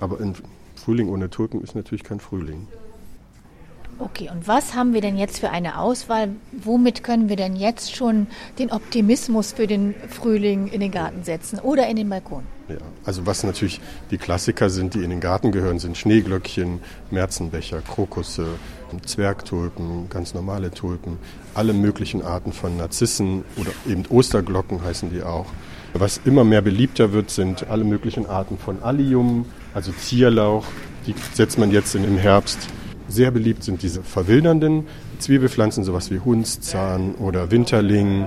Aber 0.00 0.21
ein 0.21 0.35
Frühling 0.75 1.09
ohne 1.09 1.31
Tulpen 1.31 1.62
ist 1.62 1.75
natürlich 1.75 2.05
kein 2.05 2.21
Frühling. 2.21 2.67
Okay, 4.00 4.31
und 4.33 4.47
was 4.47 4.75
haben 4.75 4.95
wir 4.95 5.00
denn 5.00 5.19
jetzt 5.19 5.41
für 5.41 5.50
eine 5.50 5.81
Auswahl? 5.81 6.29
Womit 6.53 7.03
können 7.03 7.29
wir 7.29 7.35
denn 7.35 7.56
jetzt 7.56 7.97
schon 7.97 8.29
den 8.61 8.71
Optimismus 8.71 9.53
für 9.53 9.67
den 9.67 9.93
Frühling 10.09 10.69
in 10.69 10.81
den 10.81 10.93
Garten 10.93 11.25
setzen 11.25 11.59
oder 11.59 11.89
in 11.89 11.97
den 11.97 12.09
Balkon? 12.09 12.45
Ja, 12.69 12.77
also 13.05 13.27
was 13.27 13.43
natürlich 13.43 13.81
die 14.12 14.19
Klassiker 14.19 14.71
sind, 14.71 14.95
die 14.95 15.03
in 15.03 15.11
den 15.11 15.19
Garten 15.19 15.50
gehören, 15.50 15.81
sind 15.81 15.97
Schneeglöckchen, 15.97 16.81
Märzenbecher, 17.11 17.81
Krokusse, 17.81 18.47
Zwergtulpen, 19.05 20.09
ganz 20.11 20.33
normale 20.33 20.71
Tulpen, 20.71 21.19
alle 21.55 21.73
möglichen 21.73 22.23
Arten 22.23 22.52
von 22.52 22.76
Narzissen 22.76 23.45
oder 23.57 23.73
eben 23.88 24.05
Osterglocken 24.09 24.85
heißen 24.85 25.11
die 25.11 25.25
auch. 25.25 25.47
Was 25.95 26.21
immer 26.25 26.45
mehr 26.45 26.62
beliebter 26.62 27.12
wird, 27.12 27.31
sind 27.31 27.69
alle 27.69 27.83
möglichen 27.83 28.26
Arten 28.26 28.59
von 28.59 28.81
Allium, 28.81 29.47
also 29.75 29.90
Zierlauch. 29.90 30.67
Die 31.07 31.14
setzt 31.33 31.59
man 31.59 31.73
jetzt 31.73 31.95
im 31.97 32.17
Herbst 32.17 32.69
sehr 33.09 33.31
beliebt 33.31 33.65
sind 33.65 33.83
diese 33.83 34.03
verwildernden 34.03 34.87
Zwiebelpflanzen, 35.19 35.85
sowas 35.85 36.11
wie 36.11 36.21
Hundszahn 36.21 37.15
oder 37.17 37.50
Winterling, 37.50 38.27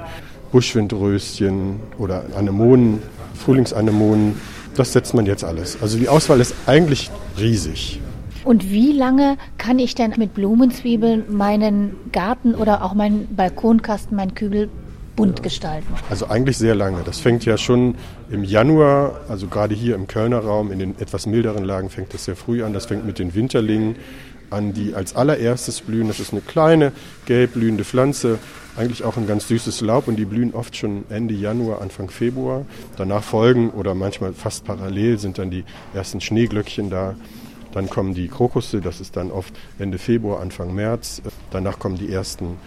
Buschwindröschen 0.51 1.79
oder 1.97 2.25
Anemonen, 2.35 2.99
Frühlingsanemonen. 3.35 4.35
Das 4.75 4.93
setzt 4.93 5.13
man 5.13 5.25
jetzt 5.25 5.43
alles. 5.43 5.77
Also 5.81 5.97
die 5.97 6.09
Auswahl 6.09 6.39
ist 6.39 6.55
eigentlich 6.65 7.09
riesig. 7.39 7.99
Und 8.43 8.71
wie 8.71 8.91
lange 8.91 9.37
kann 9.57 9.77
ich 9.77 9.93
denn 9.93 10.13
mit 10.17 10.33
Blumenzwiebeln 10.33 11.25
meinen 11.29 11.95
Garten 12.11 12.55
oder 12.55 12.83
auch 12.83 12.93
meinen 12.93 13.27
Balkonkasten, 13.35 14.17
meinen 14.17 14.33
Kübel 14.33 14.69
bunt 15.15 15.43
gestalten? 15.43 15.87
Also 16.09 16.27
eigentlich 16.27 16.57
sehr 16.57 16.73
lange. 16.73 17.01
Das 17.05 17.19
fängt 17.19 17.45
ja 17.45 17.57
schon 17.57 17.95
im 18.31 18.43
Januar, 18.43 19.21
also 19.29 19.47
gerade 19.47 19.75
hier 19.75 19.93
im 19.95 20.07
Kölner 20.07 20.39
Raum, 20.39 20.71
in 20.71 20.79
den 20.79 20.99
etwas 20.99 21.27
milderen 21.27 21.63
Lagen 21.63 21.89
fängt 21.89 22.13
das 22.13 22.25
sehr 22.25 22.35
früh 22.35 22.63
an. 22.63 22.73
Das 22.73 22.87
fängt 22.87 23.05
mit 23.05 23.19
den 23.19 23.35
Winterlingen 23.35 23.95
an, 24.51 24.73
die 24.73 24.93
als 24.93 25.15
allererstes 25.15 25.81
blühen. 25.81 26.07
Das 26.07 26.19
ist 26.19 26.31
eine 26.31 26.41
kleine, 26.41 26.91
gelb 27.25 27.53
blühende 27.53 27.83
Pflanze, 27.83 28.39
eigentlich 28.75 29.03
auch 29.03 29.17
ein 29.17 29.27
ganz 29.27 29.47
süßes 29.47 29.81
Laub 29.81 30.07
und 30.07 30.15
die 30.15 30.25
blühen 30.25 30.53
oft 30.53 30.75
schon 30.75 31.03
Ende 31.09 31.33
Januar, 31.33 31.81
Anfang 31.81 32.09
Februar. 32.09 32.65
Danach 32.97 33.23
folgen 33.23 33.69
oder 33.71 33.95
manchmal 33.95 34.33
fast 34.33 34.65
parallel 34.65 35.17
sind 35.17 35.37
dann 35.37 35.51
die 35.51 35.63
ersten 35.93 36.21
Schneeglöckchen 36.21 36.89
da. 36.89 37.15
Dann 37.73 37.89
kommen 37.89 38.13
die 38.13 38.27
Krokusse, 38.27 38.81
das 38.81 38.99
ist 38.99 39.15
dann 39.15 39.31
oft 39.31 39.53
Ende 39.79 39.97
Februar, 39.97 40.41
Anfang 40.41 40.73
März. 40.73 41.21
Danach 41.51 41.79
kommen 41.79 41.97
die 41.97 42.11
ersten 42.11 42.57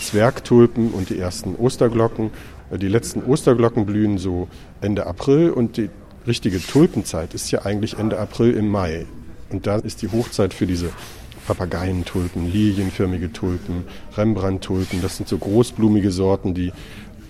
Zwergtulpen 0.00 0.90
und 0.90 1.10
die 1.10 1.18
ersten 1.18 1.54
Osterglocken. 1.56 2.30
Die 2.70 2.88
letzten 2.88 3.22
Osterglocken 3.22 3.86
blühen 3.86 4.18
so 4.18 4.48
Ende 4.80 5.06
April 5.06 5.50
und 5.50 5.76
die 5.76 5.90
richtige 6.26 6.60
Tulpenzeit 6.60 7.34
ist 7.34 7.50
ja 7.50 7.64
eigentlich 7.64 7.98
Ende 7.98 8.18
April 8.18 8.54
im 8.54 8.68
Mai. 8.68 9.06
Und 9.50 9.66
da 9.66 9.76
ist 9.76 10.02
die 10.02 10.08
Hochzeit 10.10 10.54
für 10.54 10.66
diese 10.66 10.90
Papageientulpen, 11.46 12.50
lilienförmige 12.50 13.32
Tulpen, 13.32 13.84
Rembrandt-Tulpen. 14.16 15.02
Das 15.02 15.16
sind 15.16 15.28
so 15.28 15.38
großblumige 15.38 16.10
Sorten, 16.10 16.54
die 16.54 16.72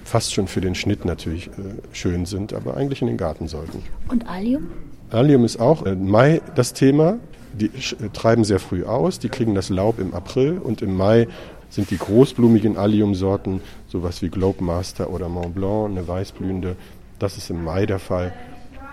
fast 0.05 0.35
schon 0.35 0.49
für 0.49 0.61
den 0.61 0.75
Schnitt 0.75 1.05
natürlich 1.05 1.49
äh, 1.49 1.51
schön 1.93 2.27
sind, 2.27 2.53
aber 2.53 2.77
eigentlich 2.77 3.01
in 3.01 3.09
den 3.09 3.17
Garten 3.17 3.49
sollten. 3.49 3.83
Und 4.09 4.29
Allium? 4.29 4.69
Allium 5.11 5.45
ist 5.45 5.61
auch 5.61 5.83
im 5.83 6.09
Mai 6.09 6.41
das 6.55 6.73
Thema. 6.73 7.19
Die 7.55 7.67
äh, 7.67 8.09
treiben 8.13 8.45
sehr 8.45 8.59
früh 8.59 8.85
aus, 8.85 9.19
die 9.19 9.29
kriegen 9.29 9.55
das 9.55 9.69
Laub 9.69 9.99
im 9.99 10.15
April 10.15 10.59
und 10.59 10.83
im 10.83 10.97
Mai 10.97 11.29
sind 11.71 11.91
die 11.91 11.97
großblumigen 11.97 12.77
Alliumsorten, 12.77 13.61
sowas 13.89 14.21
wie 14.21 14.29
Globemaster 14.29 15.09
oder 15.11 15.29
Mont 15.29 15.55
Blanc, 15.55 15.91
eine 15.91 16.07
weißblühende, 16.07 16.77
das 17.19 17.39
ist 17.39 17.49
im 17.51 17.65
Mai 17.65 17.87
der 17.87 17.99
Fall. 17.99 18.35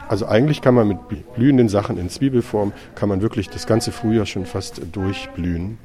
Also 0.10 0.26
eigentlich 0.26 0.62
kann 0.62 0.74
man 0.74 0.88
mit 0.88 0.98
blühenden 1.36 1.70
Sachen 1.70 2.00
in 2.00 2.10
Zwiebelform, 2.10 2.74
kann 2.96 3.10
man 3.10 3.22
wirklich 3.22 3.48
das 3.48 3.68
ganze 3.68 3.92
Frühjahr 3.92 4.26
schon 4.26 4.48
fast 4.48 4.82
durchblühen. 4.92 5.78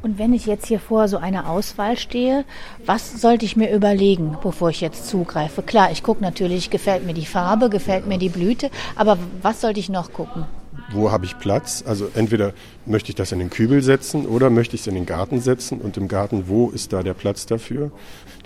Und 0.00 0.16
wenn 0.16 0.32
ich 0.32 0.46
jetzt 0.46 0.66
hier 0.66 0.78
vor 0.78 1.08
so 1.08 1.18
einer 1.18 1.50
Auswahl 1.50 1.98
stehe, 1.98 2.44
was 2.86 3.20
sollte 3.20 3.44
ich 3.44 3.56
mir 3.56 3.74
überlegen, 3.74 4.38
bevor 4.42 4.70
ich 4.70 4.80
jetzt 4.80 5.08
zugreife? 5.08 5.60
Klar, 5.60 5.90
ich 5.90 6.04
gucke 6.04 6.22
natürlich, 6.22 6.70
gefällt 6.70 7.04
mir 7.04 7.12
die 7.12 7.26
Farbe, 7.26 7.68
gefällt 7.68 8.06
mir 8.06 8.16
die 8.16 8.28
Blüte, 8.28 8.70
aber 8.94 9.18
was 9.42 9.60
sollte 9.60 9.80
ich 9.80 9.88
noch 9.88 10.12
gucken? 10.12 10.46
Wo 10.92 11.10
habe 11.10 11.24
ich 11.24 11.38
Platz? 11.38 11.84
Also 11.86 12.08
entweder 12.14 12.52
möchte 12.86 13.10
ich 13.10 13.16
das 13.16 13.32
in 13.32 13.40
den 13.40 13.50
Kübel 13.50 13.82
setzen 13.82 14.24
oder 14.26 14.50
möchte 14.50 14.76
ich 14.76 14.82
es 14.82 14.86
in 14.86 14.94
den 14.94 15.04
Garten 15.04 15.40
setzen 15.40 15.80
und 15.80 15.96
im 15.96 16.06
Garten, 16.06 16.44
wo 16.46 16.70
ist 16.70 16.92
da 16.92 17.02
der 17.02 17.14
Platz 17.14 17.46
dafür? 17.46 17.90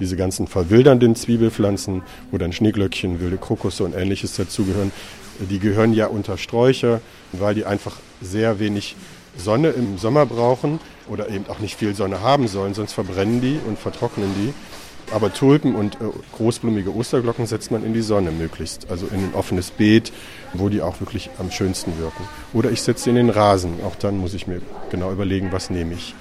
Diese 0.01 0.17
ganzen 0.17 0.47
verwildernden 0.47 1.15
Zwiebelpflanzen, 1.15 2.03
wo 2.31 2.39
dann 2.39 2.53
Schneeglöckchen, 2.53 3.21
wilde 3.21 3.37
Krokusse 3.37 3.85
und 3.85 3.95
ähnliches 3.95 4.37
dazugehören, 4.37 4.93
die 5.39 5.59
gehören 5.59 5.93
ja 5.93 6.07
unter 6.07 6.39
Sträucher, 6.39 7.01
weil 7.33 7.55
die 7.55 7.65
einfach 7.65 7.97
sehr 8.21 8.59
wenig 8.59 8.97
Sonne 9.37 9.71
im 9.71 9.99
Sommer 9.99 10.27
brauchen 10.27 10.79
oder 11.09 11.29
eben 11.29 11.47
auch 11.49 11.59
nicht 11.59 11.77
viel 11.77 11.95
Sonne 11.95 12.21
haben 12.21 12.49
sollen, 12.49 12.75
sonst 12.75 12.93
verbrennen 12.93 13.41
die 13.41 13.59
und 13.67 13.79
vertrocknen 13.79 14.31
die. 14.37 14.55
Aber 15.13 15.33
Tulpen 15.33 15.75
und 15.75 15.97
äh, 15.97 16.05
großblumige 16.37 16.95
Osterglocken 16.95 17.47
setzt 17.47 17.71
man 17.71 17.85
in 17.85 17.93
die 17.93 18.01
Sonne 18.01 18.31
möglichst, 18.31 18.91
also 18.91 19.07
in 19.07 19.19
ein 19.19 19.35
offenes 19.35 19.71
Beet, 19.71 20.13
wo 20.55 20.71
die 20.71 20.81
auch 20.81 21.01
wirklich 21.01 21.31
am 21.39 21.51
schönsten 21.51 21.99
wirken. 21.99 22.25
Oder 22.55 22.71
ich 22.71 22.81
setze 22.81 23.05
sie 23.05 23.11
in 23.11 23.17
den 23.17 23.31
Rasen, 23.31 23.75
auch 23.87 23.97
dann 23.97 24.17
muss 24.17 24.35
ich 24.35 24.47
mir 24.47 24.63
genau 24.91 25.13
überlegen, 25.13 25.53
was 25.53 25.69
nehme 25.69 25.95
ich. 25.95 26.15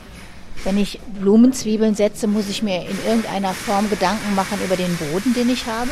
Wenn 0.63 0.77
ich 0.77 1.00
Blumenzwiebeln 1.19 1.95
setze, 1.95 2.27
muss 2.27 2.50
ich 2.50 2.63
mir 2.63 2.81
in 2.81 2.98
irgendeiner 3.07 3.53
Form 3.53 3.89
Gedanken 3.89 4.36
machen 4.36 4.57
über 4.63 4.75
den 4.75 4.95
Boden, 4.95 5.33
den 5.33 5.50
ich 5.50 5.65
habe? 5.65 5.91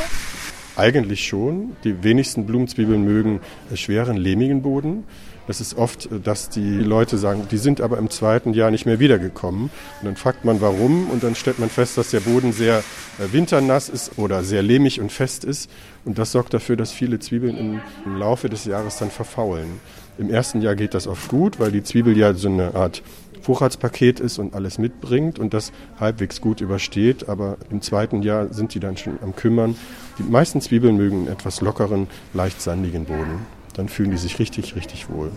Eigentlich 0.78 1.28
schon. 1.28 1.76
Die 1.84 2.04
wenigsten 2.04 2.46
Blumenzwiebeln 2.46 3.04
mögen 3.04 3.42
schweren, 3.76 4.16
lehmigen 4.16 4.62
Boden. 4.62 5.04
Das 5.48 5.60
ist 5.60 5.76
oft, 5.76 6.08
dass 6.24 6.50
die 6.50 6.78
Leute 6.78 7.18
sagen, 7.18 7.48
die 7.52 7.58
sind 7.58 7.82
aber 7.82 7.98
im 7.98 8.10
zweiten 8.10 8.54
Jahr 8.54 8.72
nicht 8.72 8.86
mehr 8.86 9.00
wiedergekommen. 9.00 9.64
Und 9.64 10.06
dann 10.06 10.16
fragt 10.16 10.46
man, 10.46 10.62
warum, 10.62 11.10
und 11.10 11.24
dann 11.24 11.36
stellt 11.36 11.60
man 11.60 11.70
fest, 11.70 11.98
dass 11.98 12.12
der 12.12 12.22
Boden 12.22 12.54
sehr 12.54 12.78
äh, 12.78 13.34
winternass 13.34 13.90
ist 13.90 14.18
oder 14.18 14.44
sehr 14.44 14.62
lehmig 14.62 15.02
und 15.02 15.12
fest 15.12 15.44
ist. 15.44 15.70
Und 16.06 16.18
das 16.18 16.32
sorgt 16.32 16.54
dafür, 16.54 16.78
dass 16.78 16.92
viele 16.92 17.20
Zwiebeln 17.20 17.58
im, 17.58 17.82
im 18.06 18.16
Laufe 18.16 18.48
des 18.48 18.66
Jahres 18.66 18.98
dann 18.98 19.12
verfaulen. 19.12 19.82
Im 20.18 20.30
ersten 20.30 20.62
Jahr 20.62 20.76
geht 20.76 20.94
das 20.94 21.08
oft 21.08 21.28
gut, 21.30 21.60
weil 21.60 21.72
die 21.72 21.84
Zwiebel 21.84 22.16
ja 22.16 22.34
so 22.34 22.48
eine 22.48 22.76
Art 22.76 23.02
Vorratspaket 23.42 24.20
ist 24.20 24.40
und 24.40 24.54
alles 24.54 24.78
mitbringt 24.78 25.40
und 25.40 25.54
das 25.54 25.72
halbwegs 26.00 26.42
gut 26.42 26.62
übersteht. 26.62 27.30
Aber 27.30 27.58
im 27.70 27.82
zweiten 27.82 28.22
Jahr 28.22 28.54
sind 28.54 28.74
die 28.74 28.80
dann 28.80 28.98
schon 28.98 29.20
am 29.22 29.36
Kümmern. 29.36 29.76
Die 30.20 30.24
meisten 30.24 30.62
Zwiebeln 30.62 30.98
mögen 30.98 31.20
einen 31.20 31.28
etwas 31.28 31.62
lockeren, 31.62 32.08
leicht 32.34 32.62
sandigen 32.62 33.06
Boden 33.06 33.61
dann 33.74 33.90
fühlen 33.90 34.12
die 34.12 34.18
sich 34.18 34.40
richtig, 34.40 34.76
richtig 34.76 35.10
wohl. 35.10 35.32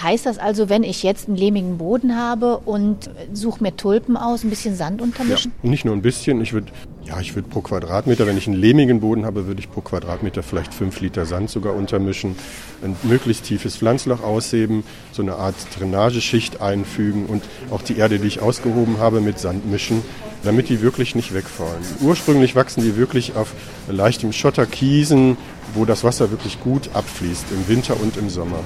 Heißt 0.00 0.26
das 0.26 0.38
also, 0.38 0.68
wenn 0.68 0.84
ich 0.84 1.02
jetzt 1.02 1.28
einen 1.28 1.36
lehmigen 1.36 1.78
Boden 1.78 2.16
habe 2.16 2.58
und 2.58 3.10
suche 3.32 3.62
mir 3.62 3.76
Tulpen 3.76 4.16
aus, 4.16 4.44
ein 4.44 4.50
bisschen 4.50 4.74
Sand 4.74 5.02
untermischen? 5.02 5.52
Ja, 5.62 5.70
nicht 5.70 5.84
nur 5.84 5.94
ein 5.94 6.02
bisschen. 6.02 6.40
Ich 6.40 6.52
würde, 6.52 6.68
ja, 7.04 7.20
ich 7.20 7.34
würde 7.34 7.48
pro 7.48 7.60
Quadratmeter, 7.60 8.26
wenn 8.26 8.36
ich 8.36 8.46
einen 8.46 8.56
lehmigen 8.56 9.00
Boden 9.00 9.24
habe, 9.26 9.46
würde 9.46 9.60
ich 9.60 9.70
pro 9.70 9.80
Quadratmeter 9.80 10.42
vielleicht 10.42 10.72
fünf 10.72 11.00
Liter 11.00 11.26
Sand 11.26 11.50
sogar 11.50 11.74
untermischen. 11.74 12.36
Ein 12.82 12.96
möglichst 13.02 13.44
tiefes 13.44 13.76
Pflanzloch 13.76 14.22
ausheben, 14.22 14.84
so 15.12 15.22
eine 15.22 15.34
Art 15.34 15.54
Drainageschicht 15.78 16.60
einfügen 16.60 17.26
und 17.26 17.42
auch 17.70 17.82
die 17.82 17.96
Erde, 17.96 18.18
die 18.18 18.28
ich 18.28 18.40
ausgehoben 18.40 18.98
habe, 18.98 19.20
mit 19.20 19.38
Sand 19.38 19.70
mischen, 19.70 20.02
damit 20.42 20.68
die 20.68 20.80
wirklich 20.80 21.14
nicht 21.14 21.34
wegfallen. 21.34 21.82
Ursprünglich 22.00 22.54
wachsen 22.54 22.82
die 22.82 22.96
wirklich 22.96 23.36
auf 23.36 23.52
leichtem 23.88 24.32
Schotterkiesen, 24.32 25.36
wo 25.74 25.84
das 25.84 26.04
Wasser 26.04 26.30
wirklich 26.30 26.60
gut 26.60 26.90
abfließt, 26.94 27.46
im 27.52 27.68
Winter 27.68 27.98
und 28.00 28.16
im 28.16 28.28
Sommer. 28.28 28.60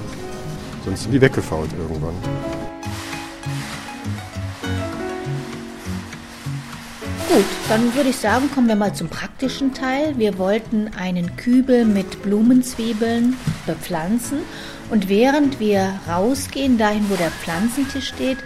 Sonst 0.85 1.03
sind 1.03 1.11
die 1.11 1.21
weggefault 1.21 1.69
irgendwann. 1.77 2.15
Gut, 7.29 7.45
dann 7.69 7.93
würde 7.93 8.09
ich 8.09 8.17
sagen, 8.17 8.49
kommen 8.49 8.67
wir 8.67 8.75
mal 8.75 8.95
zum 8.95 9.09
praktischen 9.09 9.73
Teil. 9.73 10.17
Wir 10.17 10.39
wollten 10.39 10.89
einen 10.97 11.35
Kübel 11.35 11.85
mit 11.85 12.23
Blumenzwiebeln 12.23 13.35
bepflanzen 13.67 14.39
und 14.89 15.09
während 15.09 15.59
wir 15.59 15.99
rausgehen, 16.07 16.77
dahin, 16.77 17.05
wo 17.09 17.15
der 17.15 17.29
Pflanzentisch 17.29 18.07
steht, 18.07 18.37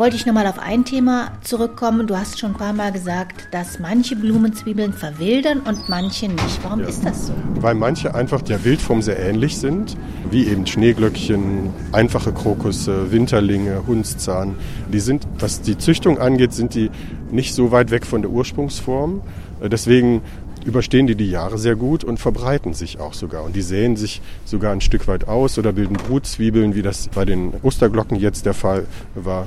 wollte 0.00 0.16
ich 0.16 0.24
nochmal 0.24 0.46
auf 0.46 0.58
ein 0.58 0.86
Thema 0.86 1.30
zurückkommen. 1.42 2.06
Du 2.06 2.16
hast 2.16 2.40
schon 2.40 2.52
ein 2.52 2.56
paar 2.56 2.72
Mal 2.72 2.90
gesagt, 2.90 3.48
dass 3.50 3.78
manche 3.78 4.16
Blumenzwiebeln 4.16 4.94
verwildern 4.94 5.60
und 5.60 5.90
manche 5.90 6.26
nicht. 6.26 6.58
Warum 6.62 6.80
ja. 6.80 6.86
ist 6.86 7.04
das 7.04 7.26
so? 7.26 7.34
Weil 7.56 7.74
manche 7.74 8.14
einfach 8.14 8.40
der 8.40 8.64
Wildform 8.64 9.02
sehr 9.02 9.18
ähnlich 9.18 9.58
sind, 9.58 9.98
wie 10.30 10.46
eben 10.46 10.66
Schneeglöckchen, 10.66 11.68
einfache 11.92 12.32
Krokusse, 12.32 13.12
Winterlinge, 13.12 13.82
Hundszahn. 13.86 14.54
Die 14.90 15.00
sind, 15.00 15.28
was 15.38 15.60
die 15.60 15.76
Züchtung 15.76 16.18
angeht, 16.18 16.54
sind 16.54 16.74
die 16.74 16.90
nicht 17.30 17.52
so 17.54 17.70
weit 17.70 17.90
weg 17.90 18.06
von 18.06 18.22
der 18.22 18.30
Ursprungsform. 18.30 19.20
Deswegen 19.62 20.22
überstehen 20.64 21.08
die 21.08 21.14
die 21.14 21.30
Jahre 21.30 21.58
sehr 21.58 21.76
gut 21.76 22.04
und 22.04 22.18
verbreiten 22.18 22.72
sich 22.72 23.00
auch 23.00 23.12
sogar. 23.12 23.44
Und 23.44 23.54
die 23.54 23.60
säen 23.60 23.96
sich 23.96 24.22
sogar 24.46 24.72
ein 24.72 24.80
Stück 24.80 25.08
weit 25.08 25.28
aus 25.28 25.58
oder 25.58 25.72
bilden 25.72 25.98
Brutzwiebeln, 25.98 26.74
wie 26.74 26.80
das 26.80 27.08
bei 27.08 27.26
den 27.26 27.52
Osterglocken 27.62 28.16
jetzt 28.18 28.46
der 28.46 28.54
Fall 28.54 28.86
war. 29.14 29.46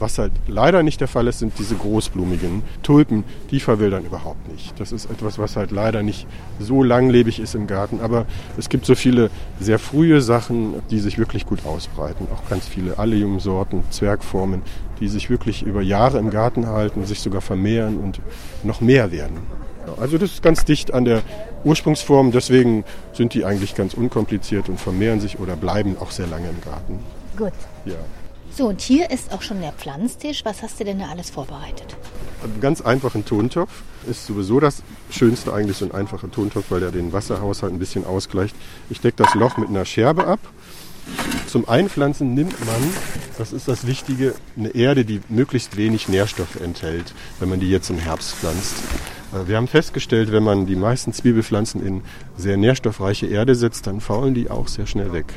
Was 0.00 0.18
halt 0.18 0.32
leider 0.48 0.82
nicht 0.82 1.00
der 1.02 1.08
Fall 1.08 1.28
ist, 1.28 1.40
sind 1.40 1.52
diese 1.58 1.74
großblumigen 1.74 2.62
Tulpen. 2.82 3.24
Die 3.50 3.60
verwildern 3.60 4.04
überhaupt 4.04 4.50
nicht. 4.50 4.80
Das 4.80 4.92
ist 4.92 5.10
etwas, 5.10 5.38
was 5.38 5.56
halt 5.56 5.70
leider 5.70 6.02
nicht 6.02 6.26
so 6.58 6.82
langlebig 6.82 7.38
ist 7.38 7.54
im 7.54 7.66
Garten. 7.66 8.00
Aber 8.00 8.24
es 8.56 8.70
gibt 8.70 8.86
so 8.86 8.94
viele 8.94 9.30
sehr 9.60 9.78
frühe 9.78 10.22
Sachen, 10.22 10.74
die 10.90 11.00
sich 11.00 11.18
wirklich 11.18 11.44
gut 11.44 11.66
ausbreiten. 11.66 12.26
Auch 12.34 12.48
ganz 12.48 12.66
viele 12.66 12.98
Alliumsorten, 12.98 13.82
Zwergformen, 13.90 14.62
die 15.00 15.08
sich 15.08 15.28
wirklich 15.28 15.62
über 15.62 15.82
Jahre 15.82 16.18
im 16.18 16.30
Garten 16.30 16.66
halten, 16.66 17.04
sich 17.04 17.20
sogar 17.20 17.42
vermehren 17.42 17.98
und 17.98 18.20
noch 18.62 18.80
mehr 18.80 19.12
werden. 19.12 19.38
Also 20.00 20.18
das 20.18 20.32
ist 20.32 20.42
ganz 20.42 20.64
dicht 20.64 20.94
an 20.94 21.04
der 21.04 21.22
Ursprungsform, 21.64 22.32
deswegen 22.32 22.84
sind 23.12 23.34
die 23.34 23.44
eigentlich 23.44 23.74
ganz 23.74 23.94
unkompliziert 23.94 24.68
und 24.68 24.80
vermehren 24.80 25.20
sich 25.20 25.38
oder 25.38 25.56
bleiben 25.56 25.96
auch 26.00 26.10
sehr 26.10 26.26
lange 26.26 26.48
im 26.48 26.60
Garten. 26.62 27.00
Gut. 27.36 27.52
Ja. 27.84 27.96
So, 28.52 28.66
und 28.66 28.80
hier 28.80 29.10
ist 29.10 29.32
auch 29.32 29.42
schon 29.42 29.60
der 29.60 29.72
Pflanztisch. 29.72 30.44
Was 30.44 30.62
hast 30.62 30.80
du 30.80 30.84
denn 30.84 30.98
da 30.98 31.08
alles 31.08 31.30
vorbereitet? 31.30 31.96
Einen 32.42 32.60
ganz 32.60 32.80
einfachen 32.80 33.24
Tontopf. 33.24 33.70
Ist 34.08 34.26
sowieso 34.26 34.60
das 34.60 34.82
Schönste 35.10 35.52
eigentlich 35.52 35.76
so 35.76 35.84
ein 35.84 35.92
einfacher 35.92 36.30
Tontopf, 36.30 36.66
weil 36.70 36.80
der 36.80 36.90
den 36.90 37.12
Wasserhaushalt 37.12 37.72
ein 37.72 37.78
bisschen 37.78 38.04
ausgleicht. 38.04 38.56
Ich 38.88 39.00
decke 39.00 39.22
das 39.22 39.34
Loch 39.34 39.56
mit 39.56 39.68
einer 39.68 39.84
Scherbe 39.84 40.26
ab. 40.26 40.40
Zum 41.46 41.68
Einpflanzen 41.68 42.34
nimmt 42.34 42.58
man, 42.64 42.82
das 43.38 43.52
ist 43.52 43.68
das 43.68 43.86
Wichtige, 43.86 44.34
eine 44.56 44.68
Erde, 44.70 45.04
die 45.04 45.20
möglichst 45.28 45.76
wenig 45.76 46.08
Nährstoffe 46.08 46.60
enthält, 46.60 47.14
wenn 47.40 47.48
man 47.48 47.60
die 47.60 47.70
jetzt 47.70 47.90
im 47.90 47.98
Herbst 47.98 48.34
pflanzt. 48.34 48.74
Äh, 49.32 49.48
wir 49.48 49.56
haben 49.56 49.68
festgestellt, 49.68 50.32
wenn 50.32 50.44
man 50.44 50.66
die 50.66 50.76
meisten 50.76 51.12
Zwiebelpflanzen 51.12 51.84
in 51.84 52.02
sehr 52.36 52.56
nährstoffreiche 52.56 53.26
Erde 53.26 53.54
setzt, 53.54 53.86
dann 53.86 54.00
faulen 54.00 54.34
die 54.34 54.50
auch 54.50 54.68
sehr 54.68 54.86
schnell 54.86 55.12
weg. 55.12 55.34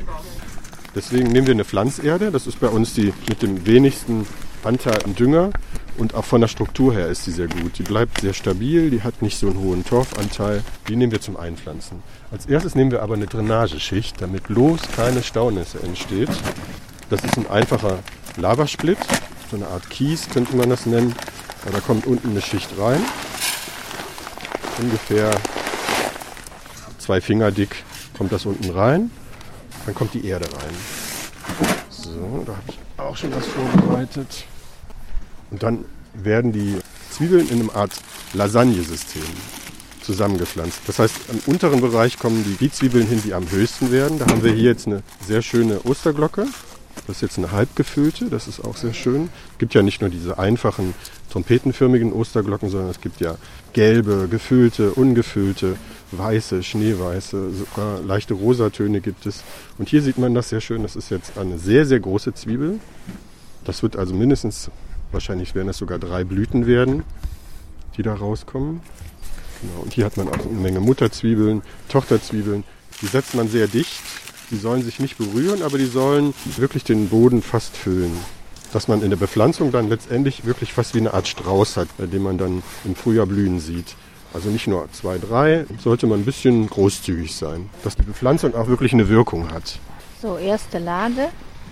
Deswegen 0.94 1.28
nehmen 1.28 1.46
wir 1.46 1.54
eine 1.54 1.64
Pflanzerde, 1.64 2.30
das 2.30 2.46
ist 2.46 2.60
bei 2.60 2.68
uns 2.68 2.94
die 2.94 3.12
mit 3.28 3.42
dem 3.42 3.66
wenigsten 3.66 4.26
Anteil 4.62 5.02
an 5.04 5.14
Dünger 5.14 5.50
und 5.98 6.14
auch 6.14 6.24
von 6.24 6.40
der 6.40 6.48
Struktur 6.48 6.94
her 6.94 7.08
ist 7.08 7.24
sie 7.24 7.32
sehr 7.32 7.48
gut. 7.48 7.78
Die 7.78 7.82
bleibt 7.82 8.20
sehr 8.20 8.32
stabil, 8.32 8.90
die 8.90 9.02
hat 9.02 9.20
nicht 9.22 9.38
so 9.38 9.48
einen 9.48 9.58
hohen 9.58 9.84
Torfanteil. 9.84 10.62
Die 10.88 10.96
nehmen 10.96 11.12
wir 11.12 11.20
zum 11.20 11.36
Einpflanzen. 11.36 12.02
Als 12.30 12.46
erstes 12.46 12.74
nehmen 12.74 12.90
wir 12.90 13.02
aber 13.02 13.14
eine 13.14 13.26
Drainageschicht, 13.26 14.20
damit 14.20 14.44
bloß 14.44 14.80
keine 14.96 15.22
Staunässe 15.22 15.80
entsteht. 15.82 16.30
Das 17.10 17.22
ist 17.24 17.36
ein 17.36 17.48
einfacher 17.48 17.98
Lavasplit, 18.36 18.98
so 19.50 19.56
eine 19.56 19.66
Art 19.68 19.88
Kies 19.90 20.28
könnte 20.30 20.56
man 20.56 20.70
das 20.70 20.86
nennen. 20.86 21.14
Da 21.70 21.80
kommt 21.80 22.06
unten 22.06 22.30
eine 22.30 22.42
Schicht 22.42 22.70
rein 22.78 23.00
ungefähr 24.80 25.30
zwei 26.98 27.20
Finger 27.20 27.50
dick 27.50 27.84
kommt 28.16 28.32
das 28.32 28.46
unten 28.46 28.70
rein. 28.70 29.10
Dann 29.86 29.94
kommt 29.94 30.14
die 30.14 30.26
Erde 30.26 30.46
rein. 30.46 30.74
So, 31.90 32.42
da 32.46 32.52
habe 32.52 32.62
ich 32.68 32.78
auch 32.98 33.16
schon 33.16 33.34
was 33.34 33.46
vorbereitet. 33.46 34.44
Und 35.50 35.62
dann 35.62 35.84
werden 36.14 36.52
die 36.52 36.78
Zwiebeln 37.10 37.48
in 37.48 37.60
einem 37.60 37.70
Art 37.70 37.92
Lasagnesystem 38.32 39.22
zusammengepflanzt. 40.02 40.80
Das 40.86 40.98
heißt, 40.98 41.14
im 41.32 41.40
unteren 41.46 41.80
Bereich 41.80 42.18
kommen 42.18 42.56
die, 42.60 42.70
Zwiebeln 42.70 43.06
hin, 43.06 43.22
die 43.24 43.34
am 43.34 43.50
höchsten 43.50 43.90
werden. 43.90 44.18
Da 44.18 44.26
haben 44.26 44.42
wir 44.42 44.52
hier 44.52 44.70
jetzt 44.70 44.86
eine 44.86 45.02
sehr 45.26 45.42
schöne 45.42 45.80
Osterglocke. 45.84 46.46
Das 47.06 47.16
ist 47.16 47.22
jetzt 47.22 47.38
eine 47.38 47.52
halbgefüllte, 47.52 48.30
das 48.30 48.48
ist 48.48 48.60
auch 48.64 48.76
sehr 48.76 48.94
schön. 48.94 49.28
Es 49.52 49.58
gibt 49.58 49.74
ja 49.74 49.82
nicht 49.82 50.00
nur 50.00 50.08
diese 50.08 50.38
einfachen 50.38 50.94
trompetenförmigen 51.30 52.12
Osterglocken, 52.12 52.70
sondern 52.70 52.90
es 52.90 53.00
gibt 53.00 53.20
ja 53.20 53.36
gelbe, 53.74 54.28
gefüllte, 54.30 54.92
ungefüllte, 54.92 55.76
weiße, 56.12 56.62
schneeweiße, 56.62 57.50
sogar 57.52 58.00
leichte 58.00 58.34
Rosatöne 58.34 59.00
gibt 59.00 59.26
es. 59.26 59.42
Und 59.76 59.88
hier 59.88 60.00
sieht 60.00 60.16
man 60.16 60.34
das 60.34 60.48
sehr 60.48 60.60
schön. 60.60 60.82
Das 60.82 60.96
ist 60.96 61.10
jetzt 61.10 61.36
eine 61.36 61.58
sehr, 61.58 61.84
sehr 61.84 62.00
große 62.00 62.34
Zwiebel. 62.34 62.78
Das 63.64 63.82
wird 63.82 63.96
also 63.96 64.14
mindestens, 64.14 64.70
wahrscheinlich 65.12 65.54
werden 65.54 65.68
es 65.68 65.78
sogar 65.78 65.98
drei 65.98 66.24
Blüten 66.24 66.66
werden, 66.66 67.02
die 67.96 68.02
da 68.02 68.14
rauskommen. 68.14 68.80
Genau. 69.60 69.82
Und 69.82 69.92
hier 69.92 70.04
hat 70.04 70.16
man 70.16 70.28
auch 70.28 70.46
eine 70.46 70.60
Menge 70.60 70.80
Mutterzwiebeln, 70.80 71.62
Tochterzwiebeln. 71.88 72.64
Die 73.02 73.06
setzt 73.06 73.34
man 73.34 73.48
sehr 73.48 73.66
dicht. 73.66 74.02
Die 74.50 74.56
sollen 74.56 74.82
sich 74.82 75.00
nicht 75.00 75.18
berühren, 75.18 75.62
aber 75.62 75.78
die 75.78 75.86
sollen 75.86 76.34
wirklich 76.56 76.84
den 76.84 77.08
Boden 77.08 77.42
fast 77.42 77.76
füllen 77.76 78.12
dass 78.74 78.88
man 78.88 79.02
in 79.02 79.10
der 79.10 79.16
Bepflanzung 79.16 79.70
dann 79.70 79.88
letztendlich 79.88 80.46
wirklich 80.46 80.72
fast 80.72 80.94
wie 80.94 80.98
eine 80.98 81.14
Art 81.14 81.28
Strauß 81.28 81.76
hat, 81.76 81.88
bei 81.96 82.06
dem 82.06 82.24
man 82.24 82.38
dann 82.38 82.64
im 82.84 82.96
Frühjahr 82.96 83.24
blühen 83.24 83.60
sieht. 83.60 83.94
Also 84.34 84.48
nicht 84.48 84.66
nur 84.66 84.90
zwei, 84.90 85.18
drei, 85.18 85.64
sollte 85.78 86.08
man 86.08 86.20
ein 86.20 86.24
bisschen 86.24 86.68
großzügig 86.68 87.36
sein, 87.36 87.70
dass 87.84 87.94
die 87.94 88.02
Bepflanzung 88.02 88.56
auch 88.56 88.66
wirklich 88.66 88.92
eine 88.92 89.08
Wirkung 89.08 89.52
hat. 89.52 89.78
So, 90.20 90.38
erste 90.38 90.80
Lage 90.80 91.28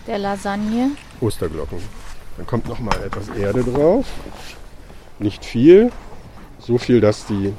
der 0.07 0.19
Lasagne. 0.19 0.93
Osterglocken. 1.21 1.79
Dann 2.37 2.47
kommt 2.47 2.69
noch 2.69 2.79
mal 2.79 2.95
etwas 3.05 3.29
Erde 3.31 3.64
drauf. 3.64 4.07
Nicht 5.19 5.45
viel, 5.45 5.91
so 6.61 6.79
viel, 6.79 7.00
dass 7.00 7.26
die 7.26 7.52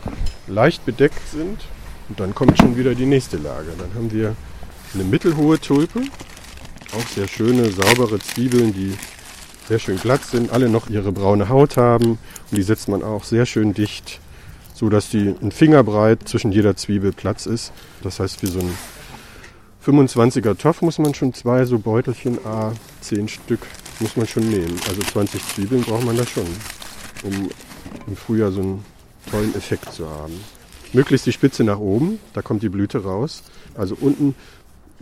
leicht 0.48 0.86
bedeckt 0.86 1.28
sind. 1.30 1.60
Und 2.08 2.20
dann 2.22 2.34
kommt 2.34 2.58
schon 2.58 2.78
wieder 2.78 2.96
die 2.96 3.06
nächste 3.06 3.36
Lage. 3.36 3.74
Dann 3.78 3.94
haben 3.94 4.10
wir 4.10 4.38
eine 4.94 5.04
mittelhohe 5.04 5.60
Tulpe. 5.60 6.02
Auch 6.96 7.08
sehr 7.08 7.28
schöne, 7.28 7.72
saubere 7.72 8.20
Zwiebeln, 8.20 8.74
die 8.74 8.94
sehr 9.68 9.80
schön 9.80 9.98
glatt 9.98 10.24
sind, 10.24 10.52
alle 10.52 10.70
noch 10.70 10.90
ihre 10.90 11.12
braune 11.12 11.50
Haut 11.50 11.78
haben 11.78 12.12
und 12.52 12.58
die 12.58 12.64
setzt 12.64 12.88
man 12.88 13.02
auch 13.02 13.24
sehr 13.24 13.46
schön 13.46 13.74
dicht, 13.74 14.20
so 14.74 14.90
dass 14.90 15.10
die 15.10 15.34
ein 15.42 15.52
Fingerbreit 15.52 16.28
zwischen 16.28 16.52
jeder 16.52 16.76
Zwiebel 16.76 17.14
Platz 17.14 17.46
ist. 17.46 17.72
Das 18.02 18.20
heißt, 18.20 18.40
für 18.40 18.48
so 18.48 18.60
ein 18.60 18.78
25er 19.86 20.58
Topf 20.58 20.82
muss 20.82 21.00
man 21.00 21.14
schon 21.14 21.34
zwei 21.34 21.66
so 21.66 21.80
Beutelchen 21.80 22.46
A, 22.46 22.74
10 23.02 23.28
Stück 23.28 23.62
muss 24.00 24.16
man 24.16 24.28
schon 24.28 24.50
nehmen. 24.50 24.80
Also 24.88 25.02
20 25.02 25.46
Zwiebeln 25.50 25.82
braucht 25.82 26.06
man 26.06 26.18
da 26.18 26.26
schon, 26.26 26.48
um 27.24 27.50
im 28.08 28.16
Frühjahr 28.16 28.52
so 28.52 28.62
einen 28.62 28.86
tollen 29.30 29.56
Effekt 29.56 29.92
zu 29.92 30.10
haben. 30.10 30.34
Möglichst 30.94 31.26
die 31.26 31.32
Spitze 31.32 31.64
nach 31.64 31.80
oben, 31.80 32.20
da 32.34 32.42
kommt 32.42 32.62
die 32.62 32.70
Blüte 32.70 33.04
raus. 33.04 33.44
Also 33.76 33.98
unten 34.00 34.36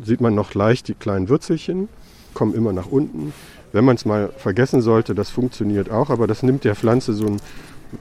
sieht 0.04 0.22
man 0.22 0.36
noch 0.36 0.54
leicht 0.54 0.88
die 0.88 0.94
kleinen 0.94 1.30
Würzelchen, 1.30 1.90
kommen 2.34 2.54
immer 2.54 2.74
nach 2.74 2.88
unten. 2.88 3.34
Wenn 3.72 3.86
man 3.86 3.96
es 3.96 4.06
mal 4.06 4.30
vergessen 4.38 4.82
sollte, 4.82 5.16
das 5.16 5.30
funktioniert 5.30 5.90
auch, 5.90 6.10
aber 6.10 6.28
das 6.28 6.44
nimmt 6.44 6.64
der 6.64 6.76
Pflanze 6.76 7.14
so 7.14 7.26
ein, 7.26 7.42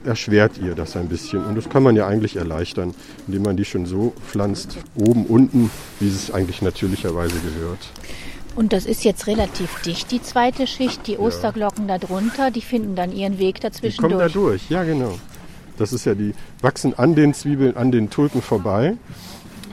erschwert 0.03 0.57
ihr 0.57 0.75
das 0.75 0.95
ein 0.97 1.07
bisschen. 1.07 1.43
Und 1.45 1.55
das 1.55 1.69
kann 1.69 1.83
man 1.83 1.95
ja 1.95 2.07
eigentlich 2.07 2.35
erleichtern, 2.35 2.93
indem 3.27 3.43
man 3.43 3.57
die 3.57 3.65
schon 3.65 3.85
so 3.85 4.13
pflanzt, 4.27 4.77
oben, 4.95 5.25
unten, 5.25 5.69
wie 5.99 6.09
es 6.09 6.31
eigentlich 6.31 6.61
natürlicherweise 6.61 7.35
gehört. 7.39 7.89
Und 8.55 8.73
das 8.73 8.85
ist 8.85 9.05
jetzt 9.05 9.27
relativ 9.27 9.81
dicht, 9.81 10.11
die 10.11 10.21
zweite 10.21 10.67
Schicht. 10.67 11.07
Die 11.07 11.17
Osterglocken 11.17 11.87
ja. 11.87 11.97
darunter, 11.97 12.51
die 12.51 12.61
finden 12.61 12.95
dann 12.95 13.13
ihren 13.13 13.39
Weg 13.39 13.61
dazwischen 13.61 14.01
die 14.01 14.01
kommen 14.01 14.19
da 14.19 14.27
durch, 14.27 14.69
ja 14.69 14.83
genau. 14.83 15.13
Das 15.77 15.93
ist 15.93 16.05
ja 16.05 16.15
die, 16.15 16.33
wachsen 16.61 16.93
an 16.97 17.15
den 17.15 17.33
Zwiebeln, 17.33 17.77
an 17.77 17.91
den 17.91 18.09
Tulpen 18.09 18.41
vorbei 18.41 18.97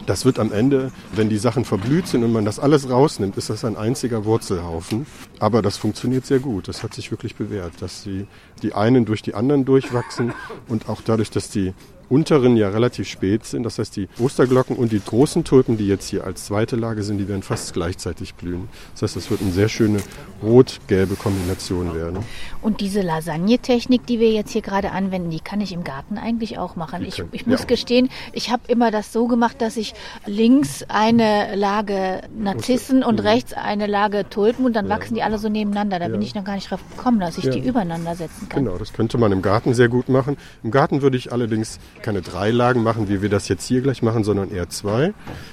das 0.08 0.24
wird 0.24 0.38
am 0.38 0.52
Ende, 0.52 0.90
wenn 1.12 1.28
die 1.28 1.36
Sachen 1.36 1.66
verblüht 1.66 2.06
sind 2.06 2.24
und 2.24 2.32
man 2.32 2.46
das 2.46 2.58
alles 2.58 2.88
rausnimmt, 2.88 3.36
ist 3.36 3.50
das 3.50 3.64
ein 3.64 3.76
einziger 3.76 4.24
Wurzelhaufen. 4.24 5.06
Aber 5.38 5.60
das 5.60 5.76
funktioniert 5.76 6.24
sehr 6.24 6.38
gut. 6.38 6.66
Das 6.66 6.82
hat 6.82 6.94
sich 6.94 7.10
wirklich 7.10 7.34
bewährt, 7.34 7.74
dass 7.80 8.04
die, 8.04 8.26
die 8.62 8.72
einen 8.72 9.04
durch 9.04 9.20
die 9.20 9.34
anderen 9.34 9.66
durchwachsen 9.66 10.32
und 10.66 10.88
auch 10.88 11.02
dadurch, 11.02 11.30
dass 11.30 11.50
die 11.50 11.74
unteren 12.08 12.56
ja 12.56 12.68
relativ 12.68 13.08
spät 13.08 13.44
sind. 13.44 13.62
Das 13.62 13.78
heißt, 13.78 13.96
die 13.96 14.08
Osterglocken 14.18 14.76
und 14.76 14.92
die 14.92 15.00
großen 15.00 15.44
Tulpen, 15.44 15.76
die 15.76 15.86
jetzt 15.86 16.08
hier 16.08 16.24
als 16.24 16.46
zweite 16.46 16.76
Lage 16.76 17.02
sind, 17.02 17.18
die 17.18 17.28
werden 17.28 17.42
fast 17.42 17.72
gleichzeitig 17.74 18.34
blühen. 18.34 18.68
Das 18.92 19.02
heißt, 19.02 19.16
das 19.16 19.30
wird 19.30 19.40
eine 19.42 19.52
sehr 19.52 19.68
schöne 19.68 19.98
rot-gelbe 20.42 21.16
Kombination 21.16 21.94
werden. 21.94 22.18
Und 22.62 22.80
diese 22.80 23.02
Lasagne-Technik, 23.02 24.06
die 24.06 24.20
wir 24.20 24.30
jetzt 24.30 24.52
hier 24.52 24.62
gerade 24.62 24.92
anwenden, 24.92 25.30
die 25.30 25.40
kann 25.40 25.60
ich 25.60 25.72
im 25.72 25.84
Garten 25.84 26.18
eigentlich 26.18 26.58
auch 26.58 26.76
machen. 26.76 27.04
Ich, 27.04 27.22
ich, 27.32 27.46
muss 27.46 27.60
ja. 27.60 27.66
gestehen, 27.66 28.08
ich 28.32 28.50
habe 28.50 28.62
immer 28.68 28.90
das 28.90 29.12
so 29.12 29.26
gemacht, 29.26 29.60
dass 29.60 29.76
ich 29.76 29.94
links 30.26 30.84
eine 30.88 31.54
Lage 31.54 32.22
Narzissen 32.36 33.02
und 33.02 33.20
mhm. 33.20 33.26
rechts 33.26 33.52
eine 33.52 33.86
Lage 33.86 34.28
Tulpen 34.28 34.64
und 34.64 34.74
dann 34.74 34.86
ja. 34.86 34.96
wachsen 34.96 35.14
die 35.14 35.22
alle 35.22 35.38
so 35.38 35.48
nebeneinander. 35.48 35.98
Da 35.98 36.06
ja. 36.06 36.10
bin 36.10 36.22
ich 36.22 36.34
noch 36.34 36.44
gar 36.44 36.54
nicht 36.54 36.70
drauf 36.70 36.80
gekommen, 36.96 37.20
dass 37.20 37.38
ich 37.38 37.48
die 37.48 37.60
übereinander 37.60 38.14
setzen 38.14 38.48
kann. 38.48 38.64
Genau, 38.64 38.78
das 38.78 38.92
könnte 38.92 39.18
man 39.18 39.32
im 39.32 39.42
Garten 39.42 39.74
sehr 39.74 39.88
gut 39.88 40.08
machen. 40.08 40.36
Im 40.62 40.70
Garten 40.70 41.02
würde 41.02 41.16
ich 41.16 41.32
allerdings 41.32 41.78
keine 42.02 42.22
drei 42.22 42.50
Lagen 42.50 42.82
machen, 42.82 43.08
wie 43.08 43.22
wir 43.22 43.28
das 43.28 43.48
jetzt 43.48 43.66
hier 43.66 43.80
gleich 43.80 44.02
machen, 44.02 44.24
sondern 44.24 44.50
eher 44.50 44.68
zwei. 44.68 45.12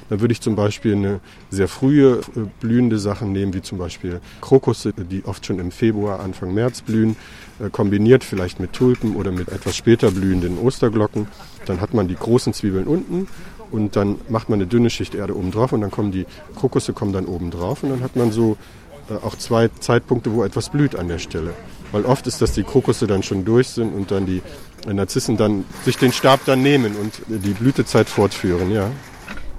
Dann 0.10 0.22
würde 0.22 0.32
ich 0.32 0.42
zum 0.42 0.56
Beispiel 0.56 0.96
eine 0.96 1.20
sehr 1.50 1.68
frühe 1.68 2.20
äh, 2.36 2.42
blühende 2.60 3.00
Sachen 3.00 3.32
nehmen, 3.32 3.54
wie 3.54 3.62
zum 3.62 3.78
Beispiel 3.78 4.22
Krokusse, 4.42 4.94
die 4.94 5.26
oft 5.26 5.46
schon 5.46 5.60
im 5.60 5.72
Februar, 5.72 6.20
Anfang 6.20 6.54
März 6.54 6.82
blühen, 6.82 7.16
äh, 7.60 7.70
kombiniert 7.70 8.24
vielleicht 8.24 8.60
mit 8.60 8.74
Tulpen 8.74 9.16
oder 9.16 9.32
mit 9.32 9.50
etwas 9.50 9.76
später 9.76 10.12
blühenden 10.12 10.58
Osterglocken. 10.58 11.28
Dann 11.66 11.82
hat 11.82 11.94
man 11.94 12.08
die 12.08 12.16
großen 12.16 12.54
Zwiebeln 12.54 12.86
unten 12.86 13.28
und 13.72 13.96
dann 13.96 14.18
macht 14.30 14.50
man 14.50 14.60
eine 14.60 14.68
dünne 14.68 14.90
Schicht 14.90 15.16
Erde 15.16 15.36
oben 15.36 15.52
drauf 15.52 15.74
und 15.74 15.82
dann 15.82 15.92
kommen 15.92 16.12
die 16.12 16.26
Krokusse 16.56 16.94
kommen 16.94 17.14
dann 17.14 17.26
oben 17.26 17.52
drauf 17.52 17.84
und 17.84 17.90
dann 17.90 18.02
hat 18.02 18.16
man 18.16 18.32
so 18.32 18.58
äh, 19.10 19.14
auch 19.14 19.36
zwei 19.36 19.70
Zeitpunkte, 19.80 20.34
wo 20.34 20.44
etwas 20.44 20.70
blüht 20.70 20.96
an 20.96 21.08
der 21.08 21.20
Stelle. 21.20 21.54
Weil 21.96 22.04
oft 22.04 22.28
ist, 22.28 22.42
dass 22.42 22.52
die 22.52 22.64
Krokusse 22.64 23.08
dann 23.08 23.24
schon 23.24 23.46
durch 23.46 23.70
sind 23.70 23.96
und 23.96 24.12
dann 24.12 24.26
die 24.26 24.42
Narzissen 24.86 25.38
dann 25.38 25.64
sich 25.86 25.98
den 25.98 26.12
Stab 26.12 26.44
dann 26.44 26.62
nehmen 26.62 26.94
und 26.98 27.14
die 27.28 27.54
Blütezeit 27.54 28.10
fortführen, 28.10 28.70
ja. 28.70 28.92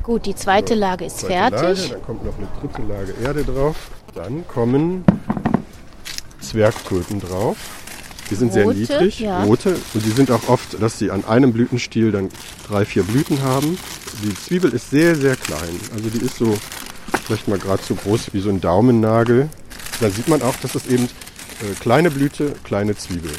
Gut, 0.02 0.26
die 0.26 0.34
zweite 0.34 0.74
Lage 0.74 1.06
ist 1.06 1.20
zweite 1.20 1.56
fertig. 1.56 1.88
Lage, 1.88 1.92
dann 1.94 2.02
kommt 2.02 2.24
noch 2.26 2.36
eine 2.36 2.48
dritte 2.60 2.82
Lage 2.82 3.14
Erde 3.24 3.42
drauf. 3.42 3.76
Dann 4.14 4.46
kommen 4.48 5.02
Zwergtulpen 6.42 7.20
drauf. 7.20 7.56
Die 8.28 8.34
sind 8.34 8.48
rote, 8.48 8.60
sehr 8.60 8.74
niedrig, 8.74 9.20
ja. 9.20 9.42
rote. 9.44 9.74
Und 9.94 10.04
die 10.04 10.10
sind 10.10 10.30
auch 10.30 10.46
oft, 10.50 10.82
dass 10.82 10.98
sie 10.98 11.10
an 11.10 11.24
einem 11.24 11.54
Blütenstiel 11.54 12.12
dann 12.12 12.28
drei, 12.68 12.84
vier 12.84 13.04
Blüten 13.04 13.40
haben. 13.44 13.78
Die 14.22 14.34
Zwiebel 14.34 14.74
ist 14.74 14.90
sehr, 14.90 15.14
sehr 15.14 15.36
klein. 15.36 15.80
Also 15.94 16.10
die 16.10 16.22
ist 16.22 16.36
so 16.36 16.54
vielleicht 17.24 17.48
mal 17.48 17.58
gerade 17.58 17.82
so 17.82 17.94
groß 17.94 18.34
wie 18.34 18.40
so 18.40 18.50
ein 18.50 18.60
Daumennagel. 18.60 19.48
Da 20.02 20.10
sieht 20.10 20.28
man 20.28 20.42
auch, 20.42 20.56
dass 20.56 20.74
es 20.74 20.86
eben 20.86 21.08
äh, 21.62 21.74
kleine 21.80 22.10
Blüte, 22.10 22.52
kleine 22.64 22.96
Zwiebel. 22.96 23.32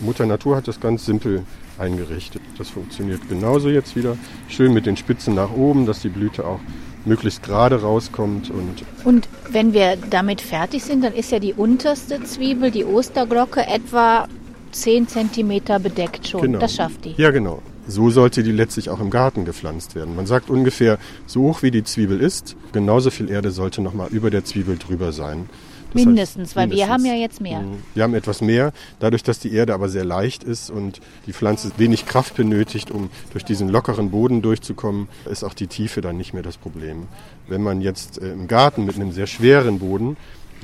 Mutter 0.00 0.26
Natur 0.26 0.56
hat 0.56 0.68
das 0.68 0.80
ganz 0.80 1.04
simpel 1.04 1.44
eingerichtet. 1.78 2.42
Das 2.56 2.68
funktioniert 2.68 3.20
genauso 3.28 3.68
jetzt 3.68 3.96
wieder. 3.96 4.16
Schön 4.48 4.72
mit 4.72 4.86
den 4.86 4.96
Spitzen 4.96 5.34
nach 5.34 5.52
oben, 5.52 5.86
dass 5.86 6.00
die 6.00 6.08
Blüte 6.08 6.46
auch 6.46 6.60
möglichst 7.04 7.42
gerade 7.42 7.80
rauskommt. 7.80 8.50
Und, 8.50 8.84
und 9.04 9.28
wenn 9.50 9.72
wir 9.72 9.96
damit 9.96 10.40
fertig 10.40 10.84
sind, 10.84 11.02
dann 11.02 11.14
ist 11.14 11.32
ja 11.32 11.38
die 11.38 11.54
unterste 11.54 12.22
Zwiebel, 12.22 12.70
die 12.70 12.84
Osterglocke, 12.84 13.66
etwa 13.66 14.28
10 14.72 15.08
cm 15.08 15.82
bedeckt 15.82 16.28
schon. 16.28 16.42
Genau. 16.42 16.58
Das 16.58 16.74
schafft 16.74 17.04
die. 17.04 17.14
Ja, 17.16 17.30
genau. 17.30 17.62
So 17.86 18.10
sollte 18.10 18.42
die 18.42 18.52
letztlich 18.52 18.90
auch 18.90 19.00
im 19.00 19.08
Garten 19.08 19.46
gepflanzt 19.46 19.94
werden. 19.94 20.14
Man 20.14 20.26
sagt 20.26 20.50
ungefähr, 20.50 20.98
so 21.26 21.42
hoch 21.42 21.62
wie 21.62 21.70
die 21.70 21.84
Zwiebel 21.84 22.20
ist, 22.20 22.54
genauso 22.72 23.10
viel 23.10 23.30
Erde 23.30 23.50
sollte 23.50 23.80
nochmal 23.80 24.08
über 24.10 24.30
der 24.30 24.44
Zwiebel 24.44 24.76
drüber 24.76 25.12
sein. 25.12 25.48
Das 25.92 26.04
mindestens, 26.04 26.48
heißt, 26.48 26.56
weil 26.56 26.66
mindestens. 26.68 26.86
wir 26.86 26.92
haben 26.92 27.04
ja 27.06 27.14
jetzt 27.14 27.40
mehr. 27.40 27.60
Mhm. 27.60 27.82
Wir 27.94 28.02
haben 28.02 28.14
etwas 28.14 28.40
mehr, 28.40 28.72
dadurch, 29.00 29.22
dass 29.22 29.38
die 29.38 29.52
Erde 29.52 29.74
aber 29.74 29.88
sehr 29.88 30.04
leicht 30.04 30.44
ist 30.44 30.70
und 30.70 31.00
die 31.26 31.32
Pflanze 31.32 31.70
wenig 31.78 32.06
Kraft 32.06 32.36
benötigt, 32.36 32.90
um 32.90 33.10
durch 33.32 33.44
diesen 33.44 33.68
lockeren 33.68 34.10
Boden 34.10 34.42
durchzukommen, 34.42 35.08
ist 35.30 35.44
auch 35.44 35.54
die 35.54 35.66
Tiefe 35.66 36.00
dann 36.00 36.16
nicht 36.16 36.34
mehr 36.34 36.42
das 36.42 36.56
Problem. 36.56 37.08
Wenn 37.46 37.62
man 37.62 37.80
jetzt 37.80 38.20
äh, 38.20 38.32
im 38.32 38.48
Garten 38.48 38.84
mit 38.84 38.96
einem 38.96 39.12
sehr 39.12 39.26
schweren 39.26 39.78
Boden 39.78 40.16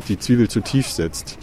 die 0.08 0.18
Zwiebel 0.18 0.48
zu 0.48 0.60
tief 0.60 0.88
setzt, 0.88 1.38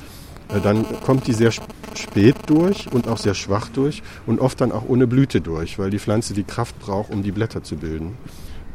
äh, 0.49 0.59
dann 0.61 0.85
kommt 1.01 1.27
die 1.27 1.33
sehr 1.33 1.51
spät 1.51 2.35
durch 2.47 2.91
und 2.91 3.07
auch 3.07 3.17
sehr 3.17 3.33
schwach 3.33 3.69
durch 3.69 4.03
und 4.25 4.39
oft 4.39 4.61
dann 4.61 4.71
auch 4.71 4.87
ohne 4.87 5.07
Blüte 5.07 5.41
durch, 5.41 5.79
weil 5.79 5.89
die 5.89 5.99
Pflanze 5.99 6.33
die 6.33 6.43
Kraft 6.43 6.79
braucht, 6.79 7.11
um 7.11 7.23
die 7.23 7.31
Blätter 7.31 7.63
zu 7.63 7.77
bilden. 7.77 8.17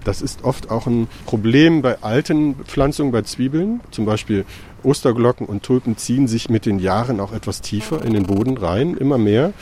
Das 0.06 0.22
ist 0.22 0.44
oft 0.44 0.70
auch 0.70 0.86
ein 0.86 1.08
Problem 1.24 1.82
bei 1.82 2.00
alten 2.00 2.54
Pflanzungen, 2.64 3.10
bei 3.10 3.22
Zwiebeln. 3.22 3.80
Zum 3.90 4.04
Beispiel 4.04 4.44
Osterglocken 4.84 5.48
und 5.48 5.64
Tulpen 5.64 5.96
ziehen 5.96 6.28
sich 6.28 6.48
mit 6.48 6.64
den 6.64 6.78
Jahren 6.78 7.18
auch 7.18 7.32
etwas 7.32 7.60
tiefer 7.60 8.04
in 8.04 8.12
den 8.12 8.22
Boden 8.22 8.56
rein, 8.56 8.96
immer 8.96 9.18
mehr. 9.18 9.52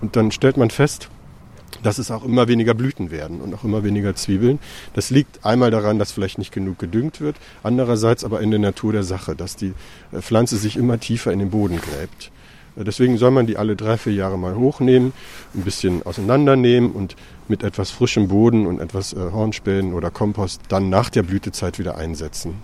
Und 0.00 0.14
dann 0.14 0.30
stellt 0.30 0.56
man 0.56 0.70
fest, 0.70 1.08
dass 1.82 1.98
es 1.98 2.12
auch 2.12 2.24
immer 2.24 2.46
weniger 2.46 2.74
Blüten 2.74 3.10
werden 3.10 3.40
und 3.40 3.52
auch 3.54 3.64
immer 3.64 3.82
weniger 3.82 4.14
Zwiebeln. 4.14 4.60
Das 4.94 5.10
liegt 5.10 5.44
einmal 5.44 5.72
daran, 5.72 5.98
dass 5.98 6.12
vielleicht 6.12 6.38
nicht 6.38 6.52
genug 6.52 6.78
gedüngt 6.78 7.20
wird, 7.20 7.34
andererseits 7.64 8.22
aber 8.22 8.40
in 8.40 8.52
der 8.52 8.60
Natur 8.60 8.92
der 8.92 9.02
Sache, 9.02 9.34
dass 9.34 9.56
die 9.56 9.74
äh, 10.12 10.20
Pflanze 10.20 10.58
sich 10.58 10.76
immer 10.76 11.00
tiefer 11.00 11.32
in 11.32 11.40
den 11.40 11.50
Boden 11.50 11.80
gräbt. 11.80 12.30
Deswegen 12.76 13.18
soll 13.18 13.30
man 13.30 13.46
die 13.46 13.56
alle 13.56 13.76
drei, 13.76 13.98
vier 13.98 14.14
Jahre 14.14 14.38
mal 14.38 14.56
hochnehmen, 14.56 15.12
ein 15.54 15.62
bisschen 15.62 16.04
auseinandernehmen 16.04 16.90
und 16.90 17.16
mit 17.48 17.62
etwas 17.62 17.90
frischem 17.90 18.28
Boden 18.28 18.66
und 18.66 18.80
etwas 18.80 19.12
äh, 19.12 19.16
Hornspänen 19.18 19.92
oder 19.92 20.10
Kompost 20.10 20.62
dann 20.68 20.88
nach 20.88 21.10
der 21.10 21.22
Blütezeit 21.22 21.78
wieder 21.78 21.96
einsetzen. 21.96 22.54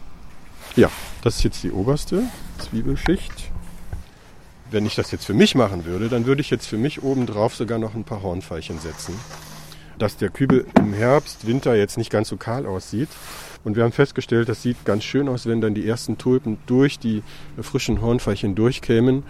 Ja, 0.77 0.91
das 1.23 1.37
ist 1.37 1.45
jetzt 1.45 1.63
die 1.63 1.73
oberste 1.73 2.23
Zwiebelschicht. 2.59 3.51
Wenn 4.71 4.87
ich 4.87 4.95
das 4.95 5.11
jetzt 5.11 5.25
für 5.25 5.35
mich 5.35 5.55
machen 5.55 5.85
würde, 5.85 6.09
dann 6.09 6.27
würde 6.27 6.41
ich 6.41 6.51
jetzt 6.51 6.67
für 6.67 6.77
mich 6.77 7.03
obendrauf 7.03 7.55
sogar 7.55 7.79
noch 7.79 7.95
ein 7.95 8.05
paar 8.05 8.23
Hornfeilchen 8.23 8.79
setzen. 8.79 9.15
Dass 9.99 10.17
der 10.17 10.29
Kübel 10.29 10.67
im 10.79 10.93
Herbst, 10.93 11.47
Winter 11.47 11.75
jetzt 11.75 11.99
nicht 11.99 12.11
ganz 12.11 12.29
so 12.29 12.37
kahl 12.37 12.67
aussieht. 12.67 13.09
Und 13.65 13.77
wir 13.77 13.83
haben 13.83 13.93
festgestellt, 13.93 14.49
das 14.49 14.63
sieht 14.63 14.85
ganz 14.85 15.05
schön 15.05 15.29
aus, 15.29 15.47
wenn 15.47 15.61
dann 15.61 15.75
die 15.75 15.87
ersten 15.87 16.17
Tulpen 16.17 16.59
durch 16.67 16.99
die 16.99 17.23
frischen 17.61 18.01
Hornfeilchen 18.01 18.55
durchkämen. 18.55 19.25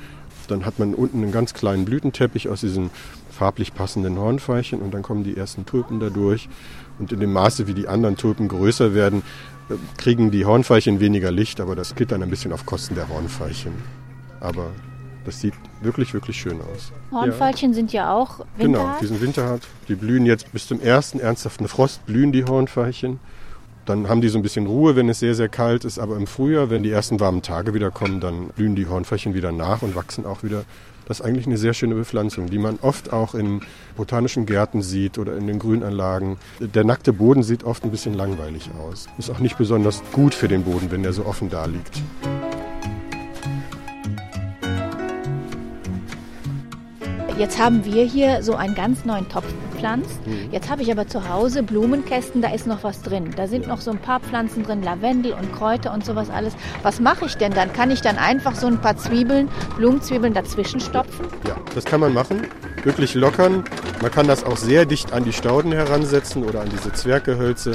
Dann 0.48 0.66
hat 0.66 0.78
man 0.78 0.94
unten 0.94 1.22
einen 1.22 1.32
ganz 1.32 1.54
kleinen 1.54 1.84
Blütenteppich 1.84 2.48
aus 2.48 2.60
diesen 2.60 2.90
farblich 3.30 3.74
passenden 3.74 4.18
Hornfeilchen 4.18 4.80
und 4.80 4.92
dann 4.92 5.02
kommen 5.02 5.22
die 5.22 5.36
ersten 5.36 5.64
Tulpen 5.64 6.00
da 6.00 6.10
durch. 6.10 6.48
Und 6.98 7.12
in 7.12 7.20
dem 7.20 7.32
Maße, 7.32 7.66
wie 7.68 7.74
die 7.74 7.86
anderen 7.86 8.16
Tulpen 8.16 8.48
größer 8.48 8.94
werden, 8.94 9.22
kriegen 9.96 10.30
die 10.30 10.44
Hornfeilchen 10.44 11.00
weniger 11.00 11.30
Licht, 11.30 11.60
aber 11.60 11.76
das 11.76 11.94
geht 11.94 12.10
dann 12.10 12.22
ein 12.22 12.30
bisschen 12.30 12.52
auf 12.52 12.66
Kosten 12.66 12.94
der 12.94 13.08
Hornfeilchen. 13.08 13.72
Aber 14.40 14.70
das 15.24 15.40
sieht 15.40 15.54
wirklich, 15.82 16.14
wirklich 16.14 16.40
schön 16.40 16.60
aus. 16.60 16.92
Hornfeilchen 17.12 17.70
ja. 17.70 17.74
sind 17.74 17.92
ja 17.92 18.12
auch 18.12 18.40
winterhart? 18.56 18.58
Genau, 18.58 18.98
die 19.00 19.06
sind 19.06 19.20
winterhart. 19.20 19.62
Die 19.88 19.94
blühen 19.94 20.26
jetzt 20.26 20.52
bis 20.52 20.66
zum 20.66 20.80
ersten 20.80 21.20
ernsthaften 21.20 21.68
Frost, 21.68 22.04
blühen 22.06 22.32
die 22.32 22.44
Hornfeilchen. 22.44 23.20
Dann 23.88 24.06
haben 24.10 24.20
die 24.20 24.28
so 24.28 24.38
ein 24.38 24.42
bisschen 24.42 24.66
Ruhe, 24.66 24.96
wenn 24.96 25.08
es 25.08 25.18
sehr, 25.18 25.34
sehr 25.34 25.48
kalt 25.48 25.86
ist. 25.86 25.98
Aber 25.98 26.16
im 26.16 26.26
Frühjahr, 26.26 26.68
wenn 26.68 26.82
die 26.82 26.90
ersten 26.90 27.20
warmen 27.20 27.40
Tage 27.40 27.72
wieder 27.72 27.90
kommen, 27.90 28.20
dann 28.20 28.48
blühen 28.48 28.76
die 28.76 28.86
Hornfeilchen 28.86 29.32
wieder 29.32 29.50
nach 29.50 29.80
und 29.80 29.94
wachsen 29.94 30.26
auch 30.26 30.42
wieder. 30.42 30.64
Das 31.06 31.20
ist 31.20 31.24
eigentlich 31.24 31.46
eine 31.46 31.56
sehr 31.56 31.72
schöne 31.72 31.94
Bepflanzung, 31.94 32.50
die 32.50 32.58
man 32.58 32.78
oft 32.82 33.14
auch 33.14 33.34
in 33.34 33.62
botanischen 33.96 34.44
Gärten 34.44 34.82
sieht 34.82 35.16
oder 35.16 35.38
in 35.38 35.46
den 35.46 35.58
Grünanlagen. 35.58 36.36
Der 36.60 36.84
nackte 36.84 37.14
Boden 37.14 37.42
sieht 37.42 37.64
oft 37.64 37.82
ein 37.82 37.90
bisschen 37.90 38.12
langweilig 38.12 38.68
aus. 38.78 39.08
Ist 39.16 39.30
auch 39.30 39.38
nicht 39.38 39.56
besonders 39.56 40.02
gut 40.12 40.34
für 40.34 40.48
den 40.48 40.64
Boden, 40.64 40.90
wenn 40.90 41.02
der 41.02 41.14
so 41.14 41.24
offen 41.24 41.48
da 41.48 41.64
liegt. 41.64 42.02
Jetzt 47.38 47.58
haben 47.58 47.86
wir 47.86 48.04
hier 48.04 48.42
so 48.42 48.54
einen 48.54 48.74
ganz 48.74 49.06
neuen 49.06 49.26
Topf 49.30 49.46
gepflanzt. 49.78 50.26
Mhm. 50.26 50.48
Jetzt 50.50 50.70
habe 50.70 50.82
ich 50.82 50.90
aber 50.90 51.06
zu 51.06 51.28
Hause 51.28 51.62
Blumenkästen, 51.62 52.42
da 52.42 52.52
ist 52.52 52.66
noch 52.66 52.82
was 52.84 53.02
drin. 53.02 53.30
Da 53.36 53.46
sind 53.46 53.66
noch 53.66 53.80
so 53.80 53.90
ein 53.90 53.98
paar 53.98 54.20
Pflanzen 54.20 54.64
drin, 54.64 54.82
Lavendel 54.82 55.32
und 55.32 55.52
Kräuter 55.52 55.92
und 55.92 56.04
sowas 56.04 56.30
alles. 56.30 56.54
Was 56.82 57.00
mache 57.00 57.26
ich 57.26 57.36
denn 57.36 57.52
dann? 57.52 57.72
Kann 57.72 57.90
ich 57.90 58.00
dann 58.00 58.18
einfach 58.18 58.54
so 58.54 58.66
ein 58.66 58.80
paar 58.80 58.96
Zwiebeln, 58.96 59.48
Blumenzwiebeln 59.76 60.34
dazwischen 60.34 60.80
stopfen? 60.80 61.26
Ja, 61.46 61.56
das 61.74 61.84
kann 61.84 62.00
man 62.00 62.12
machen. 62.12 62.46
Wirklich 62.84 63.14
lockern. 63.14 63.64
Man 64.02 64.10
kann 64.10 64.26
das 64.26 64.44
auch 64.44 64.56
sehr 64.56 64.84
dicht 64.84 65.12
an 65.12 65.24
die 65.24 65.32
Stauden 65.32 65.72
heransetzen 65.72 66.44
oder 66.44 66.60
an 66.60 66.68
diese 66.70 66.92
Zwerggehölze. 66.92 67.72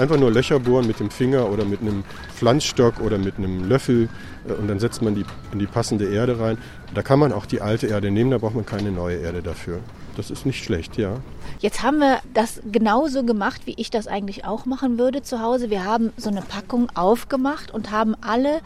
Einfach 0.00 0.16
nur 0.16 0.30
Löcher 0.30 0.58
bohren 0.58 0.86
mit 0.86 0.98
dem 0.98 1.10
Finger 1.10 1.50
oder 1.50 1.66
mit 1.66 1.82
einem 1.82 2.04
Pflanzstock 2.34 3.00
oder 3.00 3.18
mit 3.18 3.36
einem 3.36 3.68
Löffel 3.68 4.08
äh, 4.48 4.52
und 4.54 4.66
dann 4.66 4.80
setzt 4.80 5.02
man 5.02 5.14
die 5.14 5.26
in 5.52 5.58
die 5.58 5.66
passende 5.66 6.06
Erde 6.06 6.40
rein. 6.40 6.56
Da 6.94 7.02
kann 7.02 7.18
man 7.18 7.32
auch 7.32 7.44
die 7.44 7.60
alte 7.60 7.86
Erde 7.86 8.10
nehmen, 8.10 8.30
da 8.30 8.38
braucht 8.38 8.54
man 8.54 8.64
keine 8.64 8.92
neue 8.92 9.18
Erde 9.18 9.42
dafür. 9.42 9.80
Das 10.16 10.30
ist 10.30 10.46
nicht 10.46 10.64
schlecht, 10.64 10.96
ja. 10.96 11.16
Jetzt 11.58 11.82
haben 11.82 11.98
wir 11.98 12.20
das 12.32 12.62
genauso 12.72 13.24
gemacht, 13.24 13.66
wie 13.66 13.74
ich 13.76 13.90
das 13.90 14.06
eigentlich 14.06 14.46
auch 14.46 14.64
machen 14.64 14.98
würde 14.98 15.20
zu 15.20 15.40
Hause. 15.42 15.68
Wir 15.68 15.84
haben 15.84 16.12
so 16.16 16.30
eine 16.30 16.40
Packung 16.40 16.88
aufgemacht 16.94 17.70
und 17.70 17.90
haben 17.90 18.16
alle 18.22 18.60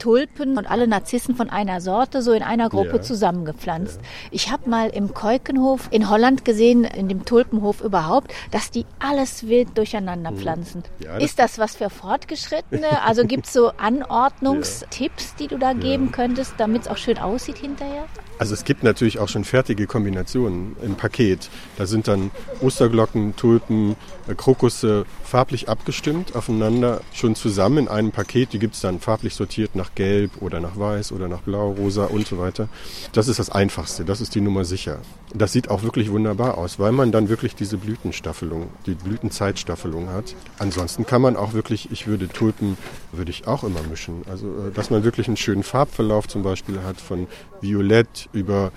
Tulpen 0.00 0.58
und 0.58 0.68
alle 0.68 0.88
Narzissen 0.88 1.36
von 1.36 1.48
einer 1.48 1.80
Sorte 1.80 2.22
so 2.22 2.32
in 2.32 2.42
einer 2.42 2.68
Gruppe 2.68 2.96
ja. 2.96 3.02
zusammengepflanzt. 3.02 4.00
Ja. 4.00 4.08
Ich 4.32 4.50
habe 4.50 4.68
mal 4.68 4.88
im 4.90 5.14
Keukenhof 5.14 5.86
in 5.92 6.10
Holland 6.10 6.44
gesehen, 6.44 6.82
in 6.82 7.08
dem 7.08 7.24
Tulpenhof 7.24 7.80
überhaupt, 7.80 8.34
dass 8.50 8.72
die 8.72 8.86
alles 8.98 9.46
wild 9.46 9.78
durcheinander 9.78 10.30
hm. 10.30 10.38
pflanzen. 10.38 10.82
Ja, 10.98 11.14
das 11.14 11.22
Ist 11.22 11.38
das 11.38 11.58
was 11.58 11.76
für 11.76 11.90
Fortgeschrittene? 11.90 13.02
Also 13.04 13.24
gibt 13.24 13.46
es 13.46 13.52
so 13.52 13.68
Anordnungstipps, 13.76 15.36
die 15.36 15.46
du 15.46 15.58
da 15.58 15.72
geben 15.74 16.10
könntest, 16.10 16.54
damit 16.58 16.82
es 16.82 16.88
auch 16.88 16.96
schön 16.96 17.18
aussieht 17.18 17.58
hinterher? 17.58 18.06
Also 18.40 18.54
es 18.54 18.64
gibt 18.64 18.82
natürlich 18.84 19.18
auch 19.18 19.28
schon 19.28 19.44
fertige 19.44 19.86
Kombinationen 19.86 20.74
im 20.82 20.94
Paket. 20.94 21.50
Da 21.76 21.84
sind 21.84 22.08
dann 22.08 22.30
Osterglocken, 22.62 23.36
Tulpen, 23.36 23.96
äh, 24.28 24.34
Krokusse 24.34 25.04
farblich 25.24 25.68
abgestimmt 25.68 26.34
aufeinander, 26.34 27.02
schon 27.12 27.34
zusammen 27.34 27.76
in 27.76 27.88
einem 27.88 28.12
Paket. 28.12 28.54
Die 28.54 28.58
gibt 28.58 28.76
es 28.76 28.80
dann 28.80 28.98
farblich 28.98 29.34
sortiert 29.34 29.76
nach 29.76 29.94
Gelb 29.94 30.40
oder 30.40 30.58
nach 30.58 30.78
Weiß 30.78 31.12
oder 31.12 31.28
nach 31.28 31.42
Blau, 31.42 31.72
Rosa 31.72 32.06
und 32.06 32.26
so 32.26 32.38
weiter. 32.38 32.70
Das 33.12 33.28
ist 33.28 33.38
das 33.38 33.50
Einfachste, 33.50 34.06
das 34.06 34.22
ist 34.22 34.34
die 34.34 34.40
Nummer 34.40 34.64
sicher. 34.64 35.00
Das 35.34 35.52
sieht 35.52 35.68
auch 35.68 35.82
wirklich 35.82 36.10
wunderbar 36.10 36.56
aus, 36.56 36.78
weil 36.78 36.92
man 36.92 37.12
dann 37.12 37.28
wirklich 37.28 37.54
diese 37.54 37.76
Blütenstaffelung, 37.76 38.68
die 38.86 38.94
Blütenzeitstaffelung 38.94 40.08
hat. 40.08 40.34
Ansonsten 40.58 41.04
kann 41.04 41.20
man 41.20 41.36
auch 41.36 41.52
wirklich, 41.52 41.92
ich 41.92 42.06
würde 42.06 42.26
Tulpen, 42.26 42.78
würde 43.12 43.30
ich 43.30 43.46
auch 43.46 43.64
immer 43.64 43.82
mischen. 43.88 44.22
Also, 44.30 44.46
äh, 44.46 44.72
dass 44.72 44.88
man 44.88 45.04
wirklich 45.04 45.28
einen 45.28 45.36
schönen 45.36 45.62
Farbverlauf 45.62 46.26
zum 46.26 46.42
Beispiel 46.42 46.82
hat 46.82 47.00
von 47.00 47.28
Violett 47.60 48.28
über 48.32 48.72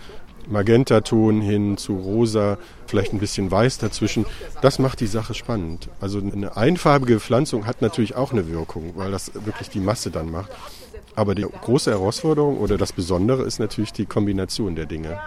Magentaton 0.47 1.41
hin 1.41 1.77
zu 1.77 1.95
rosa, 1.95 2.57
vielleicht 2.87 3.13
ein 3.13 3.19
bisschen 3.19 3.49
weiß 3.49 3.77
dazwischen. 3.77 4.25
Das 4.61 4.79
macht 4.79 4.99
die 4.99 5.07
Sache 5.07 5.33
spannend. 5.33 5.89
Also 6.01 6.19
eine 6.19 6.57
einfarbige 6.57 7.19
Pflanzung 7.19 7.65
hat 7.65 7.81
natürlich 7.81 8.15
auch 8.15 8.31
eine 8.31 8.47
Wirkung, 8.49 8.93
weil 8.95 9.11
das 9.11 9.31
wirklich 9.45 9.69
die 9.69 9.79
Masse 9.79 10.11
dann 10.11 10.31
macht. 10.31 10.51
Aber 11.15 11.35
die 11.35 11.43
große 11.43 11.91
Herausforderung 11.91 12.57
oder 12.57 12.77
das 12.77 12.91
Besondere 12.91 13.43
ist 13.43 13.59
natürlich 13.59 13.93
die 13.93 14.05
Kombination 14.05 14.75
der 14.75 14.85
Dinge 14.85 15.19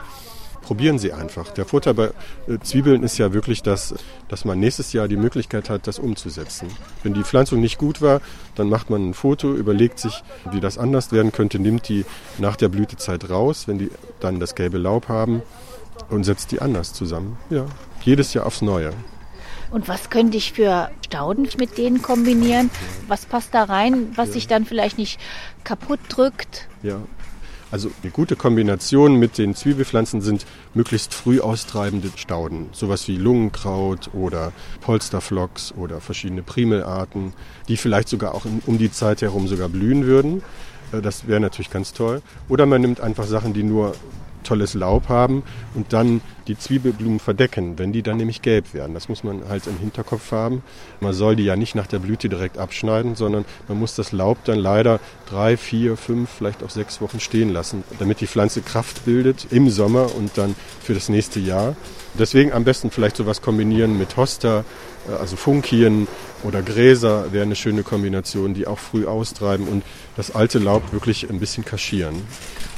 probieren 0.67 0.99
Sie 0.99 1.13
einfach. 1.13 1.53
Der 1.53 1.65
Vorteil 1.65 1.95
bei 1.95 2.11
äh, 2.49 2.59
Zwiebeln 2.61 3.05
ist 3.05 3.19
ja 3.19 3.33
wirklich, 3.33 3.63
dass, 3.63 3.95
dass 4.27 4.45
man 4.45 4.59
nächstes 4.59 4.93
Jahr 4.93 5.07
die 5.07 5.17
Möglichkeit 5.17 5.71
hat, 5.71 5.87
das 5.87 6.01
umzusetzen. 6.01 6.67
Wenn 7.05 7.15
die 7.15 7.23
Pflanzung 7.23 7.61
nicht 7.61 7.79
gut 7.79 8.03
war, 8.03 8.21
dann 8.57 8.69
macht 8.69 8.91
man 8.91 9.11
ein 9.11 9.15
Foto, 9.15 9.55
überlegt 9.55 10.01
sich, 10.01 10.25
wie 10.51 10.59
das 10.59 10.77
anders 10.77 11.13
werden 11.13 11.31
könnte, 11.31 11.61
nimmt 11.61 11.89
die 11.89 12.05
nach 12.39 12.57
der 12.57 12.69
Blütezeit 12.69 13.31
raus, 13.31 13.69
wenn 13.69 13.79
die 13.79 13.93
dann 14.19 14.41
das 14.41 14.57
gelbe 14.57 14.79
Laub 14.79 15.09
haben 15.09 15.41
und 16.11 16.25
setzt 16.25 16.51
die 16.51 16.61
anders 16.61 16.93
zusammen. 16.93 17.39
Ja, 17.49 17.67
jedes 18.03 18.35
Jahr 18.35 18.45
aufs 18.45 18.61
Neue. 18.61 18.93
Und 19.71 19.87
was 19.87 20.11
könnte 20.11 20.37
ich 20.37 20.53
für 20.53 20.91
Stauden 21.05 21.49
mit 21.59 21.79
denen 21.79 22.03
kombinieren? 22.03 22.71
Was 23.07 23.25
passt 23.25 23.55
da 23.55 23.65
rein, 23.65 24.13
was 24.17 24.29
ja. 24.29 24.35
sich 24.35 24.49
dann 24.49 24.65
vielleicht 24.65 24.99
nicht 24.99 25.21
kaputt 25.63 26.01
drückt? 26.09 26.67
Ja, 26.83 26.99
also 27.71 27.91
eine 28.03 28.13
gute 28.13 28.37
Kombination 28.37 29.17
mit 29.17 29.39
den 29.39 29.55
Zwiebelpflanzen 29.55 30.21
sind 30.21 30.47
möglichst 30.75 31.15
früh 31.15 31.41
austreibende 31.41 32.11
Stauden, 32.17 32.69
sowas 32.73 33.09
wie 33.09 33.17
Lungenkraut 33.17 34.11
oder 34.15 34.53
Polsterflocks 34.81 35.73
oder 35.77 36.01
verschiedene 36.01 36.43
Primelarten, 36.43 37.33
die 37.69 37.77
vielleicht 37.77 38.09
sogar 38.09 38.35
auch 38.35 38.47
um 38.67 38.79
die 38.79 38.93
Zeit 38.93 39.23
herum 39.23 39.49
sogar 39.49 39.69
blühen 39.69 40.07
würden. 40.07 40.43
Äh, 40.93 41.03
das 41.03 41.27
wäre 41.27 41.41
natürlich 41.41 41.71
ganz 41.71 41.93
toll. 41.93 42.23
Oder 42.49 42.67
man 42.67 42.81
nimmt 42.81 43.01
einfach 43.01 43.25
Sachen, 43.27 43.53
die 43.53 43.63
nur 43.63 43.95
tolles 44.45 44.75
Laub 44.75 45.09
haben 45.09 45.43
und 45.75 45.93
dann 45.93 46.21
die 46.49 46.59
Zwiebelblumen 46.59 47.21
verdecken, 47.21 47.79
wenn 47.79 47.93
die 47.93 48.03
dann 48.03 48.17
nämlich 48.17 48.43
gelb 48.43 48.75
werden. 48.75 48.95
Das 48.95 49.09
muss 49.09 49.25
man 49.25 49.49
halt 49.49 49.67
im 49.67 49.79
Hinterkopf 49.79 50.33
haben. 50.33 50.63
Man 51.01 51.13
soll 51.13 51.37
die 51.37 51.45
ja 51.45 51.57
nicht 51.57 51.75
nach 51.75 51.87
der 51.87 51.99
Blüte 51.99 52.29
direkt 52.29 52.59
abschneiden, 52.59 53.15
sondern 53.15 53.45
man 53.69 53.79
muss 53.79 53.95
das 53.95 54.13
Laub 54.13 54.45
dann 54.45 54.59
leider 54.59 55.01
drei, 55.29 55.57
vier, 55.57 55.97
fünf, 55.97 56.31
vielleicht 56.31 56.63
auch 56.63 56.71
sechs 56.71 57.01
Wochen 57.01 57.21
stehen 57.21 57.53
lassen, 57.53 57.85
damit 57.99 58.21
die 58.21 58.27
Pflanze 58.27 58.61
Kraft 58.63 59.05
bildet 59.05 59.49
im 59.51 59.71
Sommer 59.71 60.15
und 60.15 60.39
dann 60.39 60.55
für 60.83 60.95
das 60.95 61.09
nächste 61.09 61.41
Jahr. 61.41 61.77
Deswegen 62.19 62.53
am 62.53 62.65
besten 62.65 62.91
vielleicht 62.91 63.17
sowas 63.17 63.43
kombinieren 63.43 63.99
mit 63.99 64.17
Hosta, 64.17 64.65
äh, 65.09 65.13
also 65.13 65.37
Funkien 65.37 66.09
oder 66.43 66.63
Gräser 66.63 67.33
wäre 67.33 67.45
eine 67.45 67.57
schöne 67.57 67.83
Kombination, 67.83 68.55
die 68.55 68.67
auch 68.67 68.79
früh 68.79 69.07
austreiben 69.07 69.67
und 69.69 69.83
das 70.17 70.35
alte 70.35 70.59
Laub 70.59 70.93
wirklich 70.93 71.29
ein 71.29 71.41
bisschen 71.41 71.65
kaschieren. 71.65 72.15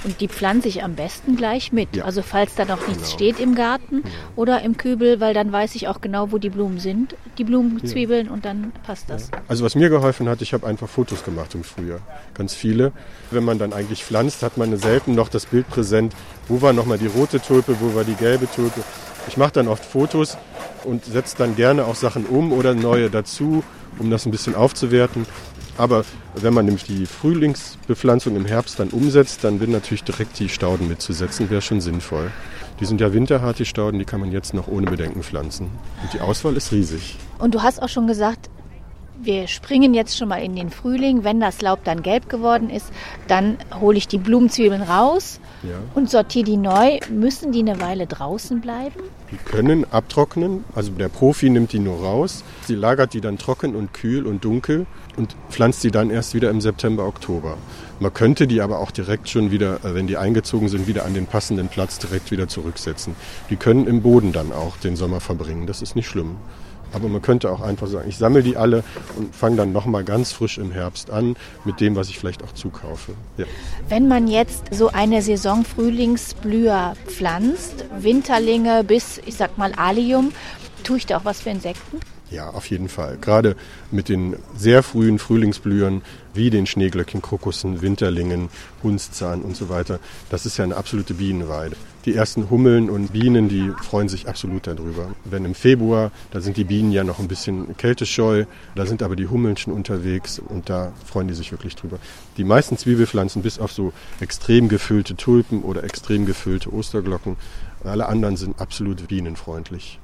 Und 0.04 0.20
die 0.20 0.28
pflanze 0.28 0.68
ich 0.68 0.82
am 0.82 0.94
besten 0.94 1.36
gleich 1.36 1.72
mit. 1.72 1.96
Ja. 1.96 2.04
Also 2.04 2.22
falls 2.22 2.54
da 2.54 2.64
noch 2.64 2.86
nichts 2.86 3.04
genau. 3.04 3.14
steht 3.14 3.40
im 3.40 3.54
Garten 3.58 4.02
genau. 4.02 4.14
oder 4.36 4.62
im 4.62 4.76
Kübel, 4.76 5.20
weil 5.20 5.34
dann 5.34 5.50
weiß 5.50 5.74
ich 5.74 5.88
auch 5.88 6.00
genau, 6.00 6.30
wo 6.30 6.38
die 6.38 6.48
Blumen 6.48 6.78
sind, 6.78 7.16
die 7.38 7.44
Blumenzwiebeln 7.44 8.28
und 8.28 8.44
dann 8.44 8.72
passt 8.86 9.10
das. 9.10 9.30
Also 9.48 9.64
was 9.64 9.74
mir 9.74 9.90
geholfen 9.90 10.28
hat, 10.28 10.40
ich 10.40 10.54
habe 10.54 10.66
einfach 10.66 10.88
Fotos 10.88 11.24
gemacht 11.24 11.54
im 11.56 11.64
Frühjahr. 11.64 11.98
Ganz 12.34 12.54
viele. 12.54 12.92
Wenn 13.32 13.44
man 13.44 13.58
dann 13.58 13.72
eigentlich 13.72 14.04
pflanzt, 14.04 14.42
hat 14.42 14.56
man 14.56 14.76
selten 14.78 15.14
noch 15.16 15.28
das 15.28 15.46
Bild 15.46 15.68
präsent, 15.68 16.14
wo 16.46 16.62
war 16.62 16.72
nochmal 16.72 16.98
die 16.98 17.08
rote 17.08 17.40
Tulpe, 17.40 17.76
wo 17.80 17.94
war 17.94 18.04
die 18.04 18.14
gelbe 18.14 18.48
Tulpe. 18.50 18.80
Ich 19.26 19.36
mache 19.36 19.52
dann 19.52 19.66
oft 19.66 19.84
Fotos 19.84 20.38
und 20.84 21.04
setze 21.04 21.36
dann 21.36 21.56
gerne 21.56 21.84
auch 21.84 21.96
Sachen 21.96 22.24
um 22.26 22.52
oder 22.52 22.74
neue 22.74 23.10
dazu, 23.10 23.64
um 23.98 24.08
das 24.08 24.24
ein 24.24 24.30
bisschen 24.30 24.54
aufzuwerten. 24.54 25.26
Aber 25.78 26.04
wenn 26.34 26.52
man 26.52 26.64
nämlich 26.64 26.84
die 26.84 27.06
Frühlingsbepflanzung 27.06 28.34
im 28.36 28.44
Herbst 28.46 28.80
dann 28.80 28.88
umsetzt, 28.88 29.44
dann 29.44 29.60
wird 29.60 29.70
natürlich 29.70 30.02
direkt 30.04 30.38
die 30.40 30.48
Stauden 30.48 30.88
mitzusetzen, 30.88 31.48
wäre 31.50 31.62
schon 31.62 31.80
sinnvoll. 31.80 32.30
Die 32.80 32.84
sind 32.84 33.00
ja 33.00 33.12
winterhart, 33.12 33.58
die 33.58 33.64
Stauden, 33.64 33.98
die 33.98 34.04
kann 34.04 34.20
man 34.20 34.32
jetzt 34.32 34.54
noch 34.54 34.68
ohne 34.68 34.90
Bedenken 34.90 35.22
pflanzen. 35.22 35.70
Und 36.02 36.12
die 36.12 36.20
Auswahl 36.20 36.56
ist 36.56 36.72
riesig. 36.72 37.16
Und 37.38 37.54
du 37.54 37.62
hast 37.62 37.80
auch 37.82 37.88
schon 37.88 38.06
gesagt, 38.06 38.50
wir 39.20 39.48
springen 39.48 39.94
jetzt 39.94 40.16
schon 40.16 40.28
mal 40.28 40.36
in 40.42 40.54
den 40.54 40.70
Frühling. 40.70 41.24
Wenn 41.24 41.40
das 41.40 41.60
Laub 41.60 41.82
dann 41.82 42.02
gelb 42.02 42.28
geworden 42.28 42.70
ist, 42.70 42.86
dann 43.26 43.58
hole 43.80 43.98
ich 43.98 44.06
die 44.06 44.18
Blumenzwiebeln 44.18 44.82
raus 44.82 45.40
Ja. 45.64 45.74
und 45.96 46.08
sortiere 46.08 46.44
die 46.44 46.56
neu. 46.56 47.00
Müssen 47.10 47.50
die 47.50 47.60
eine 47.60 47.80
Weile 47.80 48.06
draußen 48.06 48.60
bleiben? 48.60 49.00
Die 49.32 49.36
können 49.36 49.84
abtrocknen, 49.92 50.64
also 50.74 50.92
der 50.92 51.08
Profi 51.08 51.50
nimmt 51.50 51.72
die 51.72 51.80
nur 51.80 51.98
raus. 52.00 52.44
Sie 52.66 52.76
lagert 52.76 53.12
die 53.12 53.20
dann 53.20 53.38
trocken 53.38 53.74
und 53.74 53.92
kühl 53.92 54.24
und 54.24 54.44
dunkel 54.44 54.86
und 55.18 55.36
pflanzt 55.50 55.84
die 55.84 55.90
dann 55.90 56.10
erst 56.10 56.32
wieder 56.34 56.48
im 56.48 56.60
September, 56.60 57.04
Oktober. 57.04 57.58
Man 58.00 58.14
könnte 58.14 58.46
die 58.46 58.60
aber 58.60 58.78
auch 58.78 58.92
direkt 58.92 59.28
schon 59.28 59.50
wieder, 59.50 59.84
äh, 59.84 59.94
wenn 59.94 60.06
die 60.06 60.16
eingezogen 60.16 60.68
sind, 60.68 60.86
wieder 60.86 61.04
an 61.04 61.14
den 61.14 61.26
passenden 61.26 61.68
Platz 61.68 61.98
direkt 61.98 62.30
wieder 62.30 62.48
zurücksetzen. 62.48 63.16
Die 63.50 63.56
können 63.56 63.86
im 63.86 64.00
Boden 64.02 64.32
dann 64.32 64.52
auch 64.52 64.76
den 64.76 64.96
Sommer 64.96 65.20
verbringen, 65.20 65.66
das 65.66 65.82
ist 65.82 65.96
nicht 65.96 66.08
schlimm. 66.08 66.36
Aber 66.92 67.08
man 67.08 67.20
könnte 67.20 67.50
auch 67.50 67.60
einfach 67.60 67.86
sagen, 67.86 68.08
ich 68.08 68.16
sammle 68.16 68.42
die 68.42 68.56
alle 68.56 68.82
und 69.16 69.34
fange 69.34 69.56
dann 69.56 69.72
nochmal 69.72 70.04
ganz 70.04 70.32
frisch 70.32 70.56
im 70.56 70.70
Herbst 70.70 71.10
an 71.10 71.36
mit 71.66 71.80
dem, 71.80 71.96
was 71.96 72.08
ich 72.08 72.18
vielleicht 72.18 72.42
auch 72.42 72.52
zukaufe. 72.52 73.12
Ja. 73.36 73.44
Wenn 73.90 74.08
man 74.08 74.26
jetzt 74.26 74.62
so 74.72 74.88
eine 74.88 75.20
Saison 75.20 75.66
Frühlingsblüher 75.66 76.94
pflanzt, 77.06 77.84
Winterlinge 77.98 78.84
bis, 78.84 79.20
ich 79.26 79.34
sag 79.34 79.58
mal, 79.58 79.72
Allium, 79.74 80.32
tue 80.82 80.96
ich 80.96 81.04
da 81.04 81.18
auch 81.18 81.26
was 81.26 81.42
für 81.42 81.50
Insekten? 81.50 82.00
Ja, 82.30 82.50
auf 82.50 82.68
jeden 82.68 82.88
Fall. 82.90 83.16
Gerade 83.20 83.56
mit 83.90 84.10
den 84.10 84.36
sehr 84.54 84.82
frühen 84.82 85.18
Frühlingsblühern 85.18 86.02
wie 86.34 86.50
den 86.50 86.66
Schneeglöckchen, 86.66 87.22
Krokussen, 87.22 87.80
Winterlingen, 87.80 88.50
Hunszahn 88.82 89.40
und 89.42 89.56
so 89.56 89.70
weiter. 89.70 89.98
Das 90.28 90.44
ist 90.44 90.58
ja 90.58 90.64
eine 90.64 90.76
absolute 90.76 91.14
Bienenweide. 91.14 91.74
Die 92.04 92.14
ersten 92.14 92.50
Hummeln 92.50 92.90
und 92.90 93.12
Bienen, 93.12 93.48
die 93.48 93.72
freuen 93.82 94.08
sich 94.08 94.28
absolut 94.28 94.66
darüber. 94.66 95.10
Wenn 95.24 95.46
im 95.46 95.54
Februar, 95.54 96.12
da 96.30 96.40
sind 96.40 96.58
die 96.58 96.64
Bienen 96.64 96.92
ja 96.92 97.02
noch 97.02 97.18
ein 97.18 97.28
bisschen 97.28 97.76
kältescheu, 97.78 98.44
da 98.74 98.84
sind 98.84 99.02
aber 99.02 99.16
die 99.16 99.26
Hummeln 99.26 99.56
schon 99.56 99.72
unterwegs 99.72 100.38
und 100.38 100.68
da 100.68 100.92
freuen 101.06 101.28
die 101.28 101.34
sich 101.34 101.50
wirklich 101.50 101.76
drüber. 101.76 101.98
Die 102.36 102.44
meisten 102.44 102.76
Zwiebelpflanzen, 102.76 103.42
bis 103.42 103.58
auf 103.58 103.72
so 103.72 103.92
extrem 104.20 104.68
gefüllte 104.68 105.16
Tulpen 105.16 105.62
oder 105.62 105.82
extrem 105.82 106.26
gefüllte 106.26 106.72
Osterglocken, 106.72 107.36
alle 107.84 108.06
anderen 108.06 108.36
sind 108.36 108.60
absolut 108.60 109.08
bienenfreundlich. 109.08 109.98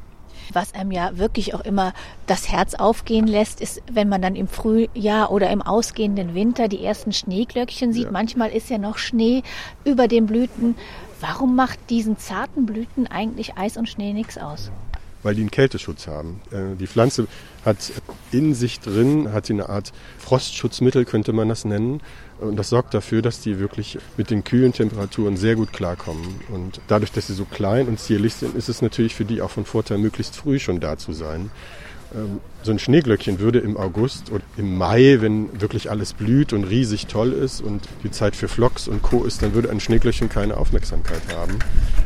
Was 0.53 0.75
einem 0.75 0.91
ja 0.91 1.17
wirklich 1.19 1.55
auch 1.55 1.61
immer 1.63 1.93
das 2.27 2.51
Herz 2.51 2.75
aufgehen 2.75 3.27
lässt, 3.27 3.61
ist, 3.61 3.83
wenn 3.91 4.09
man 4.09 4.23
dann 4.23 4.37
im 4.37 4.49
Frühjahr 4.49 5.31
oder 5.31 5.51
im 5.51 5.63
ausgehenden 5.63 6.35
Winter 6.35 6.69
die 6.69 6.85
ersten 6.85 7.13
Schneeglöckchen 7.13 7.93
sieht. 7.93 8.05
Ja. 8.05 8.11
Manchmal 8.11 8.51
ist 8.51 8.71
ja 8.71 8.79
noch 8.79 8.99
Schnee 8.99 9.43
über 9.85 10.09
den 10.09 10.27
Blüten. 10.27 10.77
Warum 11.21 11.57
macht 11.57 11.79
diesen 11.91 12.19
zarten 12.19 12.67
Blüten 12.67 13.07
eigentlich 13.07 13.57
Eis 13.57 13.77
und 13.77 13.89
Schnee 13.89 14.13
nichts 14.13 14.39
aus? 14.39 14.71
weil 15.25 15.35
die 15.35 15.41
einen 15.41 15.51
Kälteschutz 15.51 16.07
haben. 16.07 16.41
Äh, 16.53 16.77
Die 16.79 16.87
Pflanze 16.87 17.27
hat 17.65 17.79
in 18.31 18.55
sich 18.55 18.79
drin, 18.81 19.33
hat 19.33 19.47
sie 19.47 19.55
eine 19.55 19.69
Art 19.69 19.93
Frostschutzmittel, 20.19 21.05
könnte 21.05 21.33
man 21.33 21.49
das 21.49 21.65
nennen. 21.65 22.01
Und 22.41 22.57
das 22.57 22.69
sorgt 22.69 22.95
dafür, 22.95 23.23
dass 23.23 23.41
die 23.41 23.59
wirklich 23.59 23.99
mit 24.17 24.31
den 24.31 24.45
kühlen 24.45 24.73
Temperaturen 24.73 25.37
sehr 25.37 25.55
gut 25.55 25.73
klarkommen. 25.73 26.41
Und 26.49 26.81
dadurch, 26.89 27.13
dass 27.13 27.29
sie 27.29 27.35
so 27.35 27.45
klein 27.45 27.89
und 27.89 27.99
zierlich 27.99 28.35
sind, 28.35 28.57
ist 28.57 28.69
es 28.69 28.83
natürlich 28.83 29.15
für 29.15 29.25
die 29.25 29.41
auch 29.41 29.51
von 29.51 29.65
Vorteil, 29.65 29.99
möglichst 29.99 30.37
früh 30.37 30.59
schon 30.59 30.81
da 30.81 30.99
zu 30.99 31.13
sein. 31.13 31.51
Ähm, 32.15 32.41
So 32.65 32.73
ein 32.73 32.79
Schneeglöckchen 32.79 33.41
würde 33.41 33.59
im 33.59 33.77
August 33.77 34.33
oder 34.33 34.43
im 34.57 34.79
Mai, 34.79 35.19
wenn 35.21 35.61
wirklich 35.61 35.91
alles 35.91 36.15
blüht 36.15 36.55
und 36.55 36.65
riesig 36.65 37.07
toll 37.09 37.33
ist 37.33 37.61
und 37.61 37.83
die 38.03 38.11
Zeit 38.11 38.35
für 38.37 38.49
Flocks 38.49 38.89
und 38.89 39.03
Co. 39.03 39.25
ist, 39.25 39.43
dann 39.43 39.53
würde 39.53 39.71
ein 39.71 39.81
Schneeglöckchen 39.81 40.31
keine 40.31 40.57
Aufmerksamkeit 40.57 41.21
haben. 41.37 41.59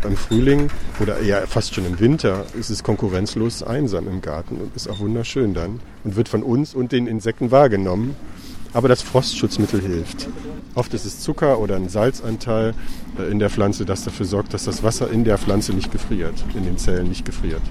Im 0.04 0.16
Frühling 0.16 0.70
oder 1.00 1.20
eher 1.20 1.46
fast 1.46 1.74
schon 1.74 1.86
im 1.86 2.00
Winter 2.00 2.44
ist 2.58 2.70
es 2.70 2.82
konkurrenzlos 2.82 3.62
einsam 3.62 4.08
im 4.08 4.20
Garten 4.20 4.56
und 4.56 4.74
ist 4.74 4.88
auch 4.88 4.98
wunderschön 4.98 5.54
dann 5.54 5.80
und 6.04 6.16
wird 6.16 6.28
von 6.28 6.42
uns 6.42 6.74
und 6.74 6.90
den 6.90 7.06
Insekten 7.06 7.50
wahrgenommen. 7.52 8.16
Aber 8.72 8.88
das 8.88 9.02
Frostschutzmittel 9.02 9.80
hilft. 9.80 10.28
Oft 10.74 10.94
ist 10.94 11.04
es 11.04 11.20
Zucker 11.20 11.58
oder 11.58 11.76
ein 11.76 11.88
Salzanteil 11.88 12.74
äh, 13.18 13.30
in 13.30 13.38
der 13.38 13.50
Pflanze, 13.50 13.84
das 13.84 14.04
dafür 14.04 14.26
sorgt, 14.26 14.54
dass 14.54 14.64
das 14.64 14.82
Wasser 14.82 15.10
in 15.10 15.24
der 15.24 15.38
Pflanze 15.38 15.72
nicht 15.72 15.90
gefriert, 15.90 16.34
in 16.54 16.64
den 16.64 16.78
Zellen 16.78 17.08
nicht 17.08 17.24
gefriert. 17.24 17.62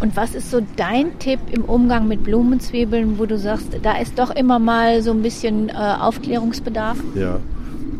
Und 0.00 0.16
was 0.16 0.34
ist 0.34 0.50
so 0.50 0.60
dein 0.76 1.18
Tipp 1.18 1.40
im 1.50 1.64
Umgang 1.64 2.08
mit 2.08 2.24
Blumenzwiebeln, 2.24 3.18
wo 3.18 3.26
du 3.26 3.38
sagst, 3.38 3.68
da 3.82 3.96
ist 3.98 4.18
doch 4.18 4.30
immer 4.30 4.58
mal 4.58 5.02
so 5.02 5.12
ein 5.12 5.22
bisschen 5.22 5.68
äh, 5.68 5.72
Aufklärungsbedarf? 5.72 6.98
Ja. 7.14 7.40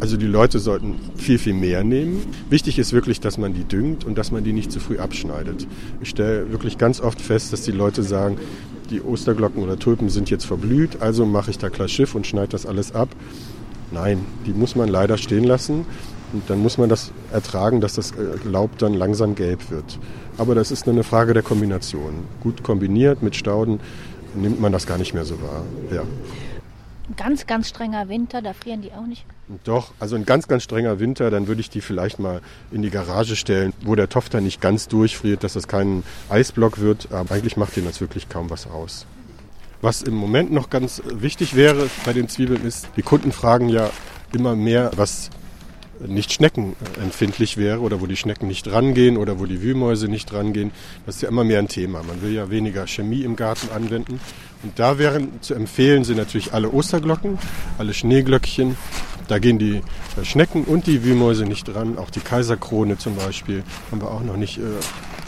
Also 0.01 0.17
die 0.17 0.27
Leute 0.27 0.59
sollten 0.59 0.97
viel, 1.17 1.39
viel 1.39 1.55
mehr 1.55 1.85
nehmen. 1.85 2.21
Wichtig 2.51 2.79
ist 2.79 2.93
wirklich, 2.93 3.21
dass 3.21 3.39
man 3.39 3.55
die 3.55 3.65
düngt 3.65 4.05
und 4.05 4.19
dass 4.19 4.33
man 4.33 4.43
die 4.45 4.53
nicht 4.53 4.73
zu 4.73 4.81
früh 4.81 4.99
abschneidet. 4.99 5.67
Ich 6.03 6.11
stelle 6.11 6.51
wirklich 6.51 6.79
ganz 6.79 7.01
oft 7.01 7.21
fest, 7.21 7.53
dass 7.53 7.63
die 7.63 7.73
Leute 7.73 8.03
sagen, 8.03 8.39
die 8.91 9.03
Osterglocken 9.03 9.63
oder 9.63 9.79
Tulpen 9.79 10.09
sind 10.09 10.31
jetzt 10.31 10.45
verblüht, 10.45 11.01
also 11.01 11.27
mache 11.27 11.51
ich 11.51 11.59
da 11.59 11.71
klar 11.71 11.89
Schiff 11.89 12.15
und 12.15 12.27
schneide 12.27 12.49
das 12.49 12.67
alles 12.67 12.95
ab. 12.95 13.09
Nein, 13.91 14.25
die 14.47 14.53
muss 14.53 14.77
man 14.77 14.89
leider 14.89 15.19
stehen 15.19 15.45
lassen. 15.45 15.87
Und 16.33 16.51
dann 16.51 16.59
muss 16.59 16.79
man 16.79 16.89
das 16.89 17.13
ertragen, 17.33 17.81
dass 17.81 17.95
das 17.95 18.11
äh, 18.11 18.49
Laub 18.49 18.77
dann 18.79 18.93
langsam 18.93 19.37
gelb 19.37 19.71
wird. 19.71 20.01
Aber 20.37 20.57
das 20.57 20.73
ist 20.73 20.85
nur 20.87 20.95
eine 20.95 21.05
Frage 21.05 21.33
der 21.33 21.45
Kombination. 21.45 22.25
Gut 22.43 22.65
kombiniert 22.65 23.23
mit 23.23 23.37
Stauden 23.37 23.79
nimmt 24.35 24.61
man 24.61 24.73
das 24.73 24.87
gar 24.87 24.99
nicht 24.99 25.15
mehr 25.15 25.25
so 25.25 25.41
wahr. 25.41 25.63
Ja. 25.93 26.03
Ein 27.09 27.17
ganz, 27.17 27.47
ganz 27.47 27.69
strenger 27.69 28.09
Winter, 28.09 28.41
da 28.41 28.55
frieren 28.55 28.81
die 28.81 28.93
auch 28.93 29.07
nicht. 29.07 29.27
Doch, 29.65 29.93
also 30.01 30.17
ein 30.17 30.25
ganz, 30.25 30.49
ganz 30.49 30.63
strenger 30.63 31.01
Winter, 31.01 31.31
dann 31.31 31.49
würde 31.49 31.61
ich 31.61 31.69
die 31.69 31.83
vielleicht 31.83 32.19
mal 32.19 32.41
in 32.73 32.81
die 32.81 32.89
Garage 32.89 33.37
stellen, 33.37 33.75
wo 33.83 33.95
der 33.95 34.07
dann 34.07 34.45
nicht 34.45 34.63
ganz 34.63 34.89
durchfriert, 34.89 35.45
dass 35.45 35.53
das 35.53 35.69
kein 35.69 36.03
Eisblock 36.31 36.81
wird. 36.81 37.13
Aber 37.13 37.35
eigentlich 37.35 37.59
macht 37.59 37.77
dem 37.77 37.85
das 37.85 38.01
wirklich 38.01 38.31
kaum 38.31 38.49
was 38.49 38.67
aus. 38.67 39.05
Was 39.83 40.01
im 40.01 40.15
Moment 40.15 40.51
noch 40.51 40.71
ganz 40.71 41.03
wichtig 41.05 41.55
wäre 41.55 41.91
bei 42.07 42.15
den 42.15 42.31
Zwiebeln 42.31 42.65
ist, 42.65 42.89
die 42.97 43.03
Kunden 43.03 43.33
fragen 43.33 43.69
ja 43.69 43.91
immer 44.33 44.57
mehr, 44.57 44.91
was 44.97 45.29
nicht 46.01 46.33
schneckenempfindlich 46.33 47.57
wäre 47.57 47.81
oder 47.81 48.01
wo 48.01 48.07
die 48.07 48.17
Schnecken 48.17 48.49
nicht 48.49 48.71
rangehen 48.71 49.17
oder 49.17 49.39
wo 49.39 49.47
die 49.47 49.61
Wühlmäuse 49.63 50.09
nicht 50.09 50.33
rangehen. 50.33 50.71
Das 51.07 51.17
ist 51.17 51.23
ja 51.23 51.29
immer 51.29 51.45
mehr 51.45 51.59
ein 51.59 51.69
Thema. 51.69 52.03
Man 52.03 52.23
will 52.23 52.33
ja 52.33 52.51
weniger 52.51 52.87
Chemie 52.87 53.23
im 53.23 53.37
Garten 53.37 53.69
anwenden. 53.75 54.21
Und 54.65 54.79
da 54.79 54.99
wären 54.99 55.43
zu 55.43 55.55
empfehlen 55.55 56.05
sind 56.05 56.17
natürlich 56.17 56.55
alle 56.55 56.71
Osterglocken, 56.71 57.39
alle 57.77 57.93
Schneeglöckchen. 57.93 58.77
Da 59.29 59.39
gehen 59.39 59.59
die 59.59 59.77
äh, 59.77 60.25
Schnecken 60.25 60.65
und 60.65 60.87
die 60.87 61.05
Wühlmäuse 61.05 61.45
nicht 61.45 61.65
dran. 61.65 61.99
Auch 61.99 62.11
die 62.11 62.21
Kaiserkrone 62.21 62.99
zum 62.99 63.15
Beispiel 63.15 63.63
haben 63.91 64.01
wir 64.01 64.11
auch 64.11 64.23
noch 64.23 64.37
nicht 64.37 64.59
äh, 64.59 64.63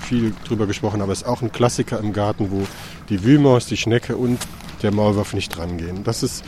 viel 0.07 0.33
drüber 0.45 0.67
gesprochen, 0.67 1.03
aber 1.03 1.13
ist 1.13 1.27
auch 1.27 1.43
ein 1.43 1.53
Klassiker 1.53 1.99
im 1.99 2.13
Garten, 2.13 2.51
wo 2.51 2.67
die 3.11 3.25
Wühlmaus, 3.25 3.67
die 3.67 3.77
Schnecke 3.77 4.17
und 4.17 4.39
der 4.83 4.93
Maulwurf 4.93 5.35
nicht 5.35 5.57
rangehen. 5.59 6.03
Das 6.05 6.23
ist 6.23 6.45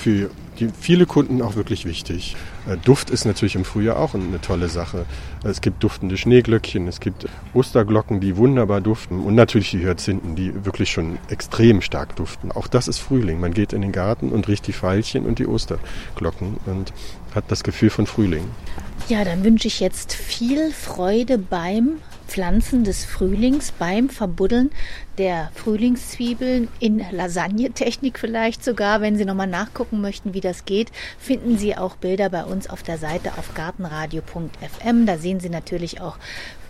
für 0.00 0.30
viele 0.78 1.06
Kunden 1.06 1.40
auch 1.42 1.54
wirklich 1.54 1.84
wichtig. 1.84 2.36
Äh, 2.68 2.76
Duft 2.76 3.10
ist 3.10 3.24
natürlich 3.24 3.54
im 3.54 3.64
Frühjahr 3.64 3.98
auch 3.98 4.14
eine 4.14 4.40
tolle 4.40 4.68
Sache. 4.68 5.06
Es 5.44 5.60
gibt 5.60 5.82
duftende 5.82 6.16
Schneeglöckchen, 6.16 6.86
es 6.88 7.00
gibt 7.00 7.26
Osterglocken, 7.54 8.20
die 8.20 8.36
wunderbar 8.36 8.80
duften 8.80 9.20
und 9.20 9.34
natürlich 9.34 9.70
die 9.70 9.84
Hyazinthen, 9.84 10.36
die 10.36 10.64
wirklich 10.64 10.90
schon 10.90 11.18
extrem 11.28 11.80
stark 11.80 12.16
duften. 12.16 12.52
Auch 12.52 12.66
das 12.66 12.88
ist 12.88 12.98
Frühling. 12.98 13.40
Man 13.40 13.54
geht 13.54 13.72
in 13.72 13.82
den 13.82 13.92
Garten 13.92 14.30
und 14.30 14.48
riecht 14.48 14.66
die 14.66 14.72
Veilchen 14.72 15.24
und 15.26 15.38
die 15.38 15.46
Osterglocken 15.46 16.58
und 16.66 16.92
hat 17.34 17.44
das 17.48 17.62
Gefühl 17.62 17.90
von 17.90 18.06
Frühling. 18.06 18.44
Ja, 19.08 19.24
dann 19.24 19.44
wünsche 19.44 19.68
ich 19.68 19.80
jetzt 19.80 20.12
viel 20.12 20.70
Freude 20.72 21.38
beim 21.38 21.98
Pflanzen 22.30 22.84
des 22.84 23.04
Frühlings, 23.04 23.72
beim 23.72 24.08
Verbuddeln 24.08 24.70
der 25.18 25.50
Frühlingszwiebeln 25.56 26.68
in 26.78 27.04
Lasagne-Technik 27.10 28.20
vielleicht 28.20 28.64
sogar. 28.64 29.00
Wenn 29.00 29.16
Sie 29.16 29.24
nochmal 29.24 29.48
nachgucken 29.48 30.00
möchten, 30.00 30.32
wie 30.32 30.40
das 30.40 30.64
geht, 30.64 30.92
finden 31.18 31.58
Sie 31.58 31.76
auch 31.76 31.96
Bilder 31.96 32.30
bei 32.30 32.44
uns 32.44 32.70
auf 32.70 32.84
der 32.84 32.98
Seite 32.98 33.32
auf 33.36 33.52
gartenradio.fm. 33.54 35.06
Da 35.06 35.18
sehen 35.18 35.40
Sie 35.40 35.50
natürlich 35.50 36.00
auch, 36.00 36.18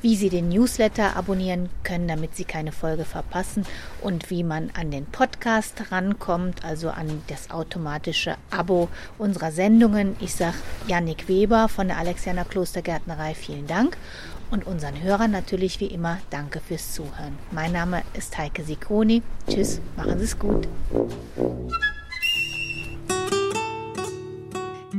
wie 0.00 0.16
Sie 0.16 0.30
den 0.30 0.48
Newsletter 0.48 1.14
abonnieren 1.14 1.68
können, 1.84 2.08
damit 2.08 2.34
Sie 2.34 2.44
keine 2.44 2.72
Folge 2.72 3.04
verpassen 3.04 3.66
und 4.00 4.30
wie 4.30 4.42
man 4.42 4.70
an 4.72 4.90
den 4.90 5.04
Podcast 5.04 5.92
rankommt, 5.92 6.64
also 6.64 6.88
an 6.88 7.22
das 7.28 7.50
automatische 7.50 8.36
Abo 8.50 8.88
unserer 9.18 9.52
Sendungen. 9.52 10.16
Ich 10.20 10.34
sage 10.34 10.56
Yannick 10.88 11.28
Weber 11.28 11.68
von 11.68 11.88
der 11.88 11.98
Alexianer 11.98 12.46
Klostergärtnerei 12.46 13.34
vielen 13.34 13.66
Dank 13.66 13.98
und 14.50 14.66
unseren 14.66 15.02
Hörern 15.02 15.30
natürlich 15.30 15.80
wie 15.80 15.86
immer 15.86 16.18
danke 16.30 16.60
fürs 16.60 16.92
Zuhören. 16.92 17.38
Mein 17.50 17.72
Name 17.72 18.02
ist 18.14 18.36
Heike 18.36 18.62
Sikroni. 18.64 19.22
Tschüss, 19.48 19.80
machen 19.96 20.18
Sie 20.18 20.24
es 20.24 20.38
gut. 20.38 20.68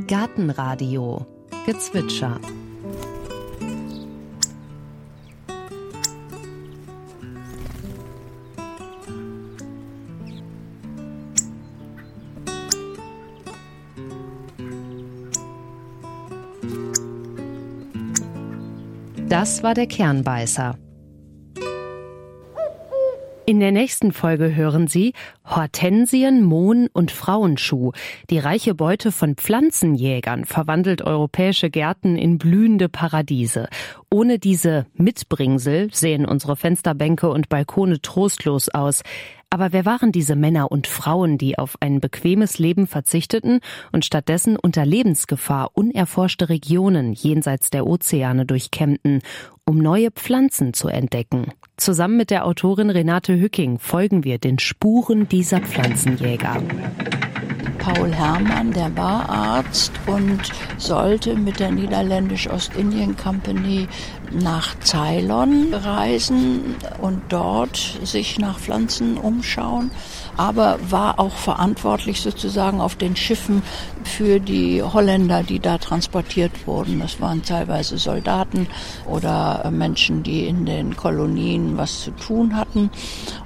Gartenradio 0.06 1.26
Gezwitscher 1.66 2.40
Das 19.32 19.62
war 19.62 19.72
der 19.72 19.86
Kernbeißer. 19.86 20.76
In 23.46 23.60
der 23.60 23.72
nächsten 23.72 24.12
Folge 24.12 24.54
hören 24.54 24.88
Sie 24.88 25.14
Hortensien, 25.46 26.44
Mohn 26.44 26.88
und 26.92 27.10
Frauenschuh. 27.10 27.92
Die 28.28 28.38
reiche 28.38 28.74
Beute 28.74 29.10
von 29.10 29.36
Pflanzenjägern 29.36 30.44
verwandelt 30.44 31.00
europäische 31.00 31.70
Gärten 31.70 32.16
in 32.18 32.36
blühende 32.36 32.90
Paradiese. 32.90 33.68
Ohne 34.10 34.38
diese 34.38 34.84
Mitbringsel 34.92 35.88
sehen 35.94 36.26
unsere 36.26 36.54
Fensterbänke 36.54 37.30
und 37.30 37.48
Balkone 37.48 38.02
trostlos 38.02 38.68
aus. 38.68 39.00
Aber 39.52 39.70
wer 39.74 39.84
waren 39.84 40.12
diese 40.12 40.34
Männer 40.34 40.72
und 40.72 40.86
Frauen, 40.86 41.36
die 41.36 41.58
auf 41.58 41.76
ein 41.80 42.00
bequemes 42.00 42.58
Leben 42.58 42.86
verzichteten 42.86 43.60
und 43.92 44.02
stattdessen 44.02 44.56
unter 44.56 44.86
Lebensgefahr 44.86 45.72
unerforschte 45.74 46.48
Regionen 46.48 47.12
jenseits 47.12 47.68
der 47.68 47.86
Ozeane 47.86 48.46
durchkämmten, 48.46 49.20
um 49.66 49.76
neue 49.76 50.10
Pflanzen 50.10 50.72
zu 50.72 50.88
entdecken? 50.88 51.52
Zusammen 51.76 52.16
mit 52.16 52.30
der 52.30 52.46
Autorin 52.46 52.88
Renate 52.88 53.38
Hücking 53.38 53.78
folgen 53.78 54.24
wir 54.24 54.38
den 54.38 54.58
Spuren 54.58 55.28
dieser 55.28 55.60
Pflanzenjäger. 55.60 56.56
Paul 57.76 58.10
Herrmann, 58.10 58.72
der 58.72 58.96
war 58.96 59.28
Arzt 59.28 59.92
und 60.06 60.40
sollte 60.78 61.34
mit 61.36 61.60
der 61.60 61.72
Niederländisch-Ostindien 61.72 63.18
Company 63.18 63.86
nach 64.34 64.74
Ceylon 64.80 65.74
reisen 65.74 66.76
und 67.00 67.22
dort 67.28 67.98
sich 68.02 68.38
nach 68.38 68.58
Pflanzen 68.58 69.16
umschauen 69.16 69.90
aber 70.36 70.78
war 70.88 71.18
auch 71.18 71.34
verantwortlich 71.34 72.20
sozusagen 72.20 72.80
auf 72.80 72.96
den 72.96 73.16
Schiffen 73.16 73.62
für 74.04 74.40
die 74.40 74.82
Holländer, 74.82 75.42
die 75.42 75.60
da 75.60 75.78
transportiert 75.78 76.66
wurden. 76.66 77.00
Das 77.00 77.20
waren 77.20 77.42
teilweise 77.42 77.98
Soldaten 77.98 78.66
oder 79.08 79.70
Menschen, 79.70 80.22
die 80.22 80.46
in 80.46 80.64
den 80.64 80.96
Kolonien 80.96 81.76
was 81.76 82.02
zu 82.02 82.10
tun 82.12 82.56
hatten. 82.56 82.90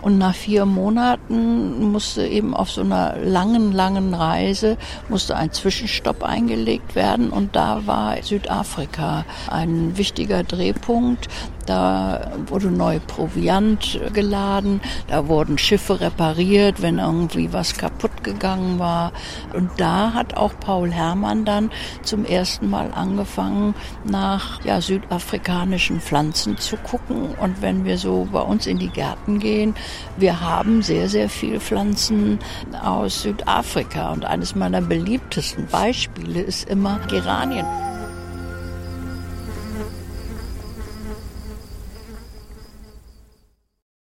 Und 0.01 0.19
nach 0.19 0.35
vier 0.35 0.65
Monaten 0.65 1.91
musste 1.91 2.27
eben 2.27 2.55
auf 2.55 2.71
so 2.71 2.83
einer 2.83 3.17
langen, 3.17 3.73
langen 3.73 4.15
Reise 4.15 4.77
musste 5.09 5.37
ein 5.37 5.53
Zwischenstopp 5.53 6.23
eingelegt 6.23 6.95
werden 6.95 7.31
und 7.31 7.57
da 7.57 7.83
war 7.87 8.23
Südafrika 8.23 9.25
ein 9.51 9.99
wichtiger 9.99 10.43
Drehpunkt. 10.77 11.29
Da 11.67 12.31
wurde 12.47 12.71
neu 12.71 13.01
Proviant 13.05 14.01
geladen, 14.13 14.81
da 15.09 15.27
wurden 15.27 15.59
Schiffe 15.59 16.01
repariert, 16.01 16.81
wenn 16.81 17.01
irgendwie 17.01 17.53
was 17.53 17.77
kaputt 17.77 18.23
gegangen 18.23 18.79
war. 18.79 19.11
Und 19.53 19.71
da 19.77 20.13
hat 20.15 20.37
auch 20.37 20.53
Paul 20.61 20.93
Herrmann 20.93 21.45
dann 21.45 21.73
zum 22.03 22.25
ersten 22.25 22.71
Mal 22.71 22.93
angefangen, 22.95 23.75
nach 24.05 24.65
ja, 24.65 24.81
südafrikanischen 24.81 26.01
Pflanzen 26.01 26.57
zu 26.57 26.77
gucken. 26.77 27.35
Und 27.41 27.63
wenn 27.63 27.85
wir 27.85 27.99
so 27.99 28.29
bei 28.31 28.43
uns 28.43 28.69
in 28.69 28.79
die 28.79 28.91
Gärten 28.91 29.41
gehen, 29.41 29.75
wir 30.17 30.41
haben 30.41 30.83
sehr, 30.83 31.09
sehr 31.09 31.29
viele 31.29 31.59
Pflanzen 31.59 32.39
aus 32.81 33.23
Südafrika. 33.23 34.13
Und 34.13 34.25
eines 34.25 34.55
meiner 34.55 34.83
beliebtesten 34.83 35.67
Beispiele 35.67 36.43
ist 36.43 36.69
immer 36.71 37.01
Geranien. 37.09 37.67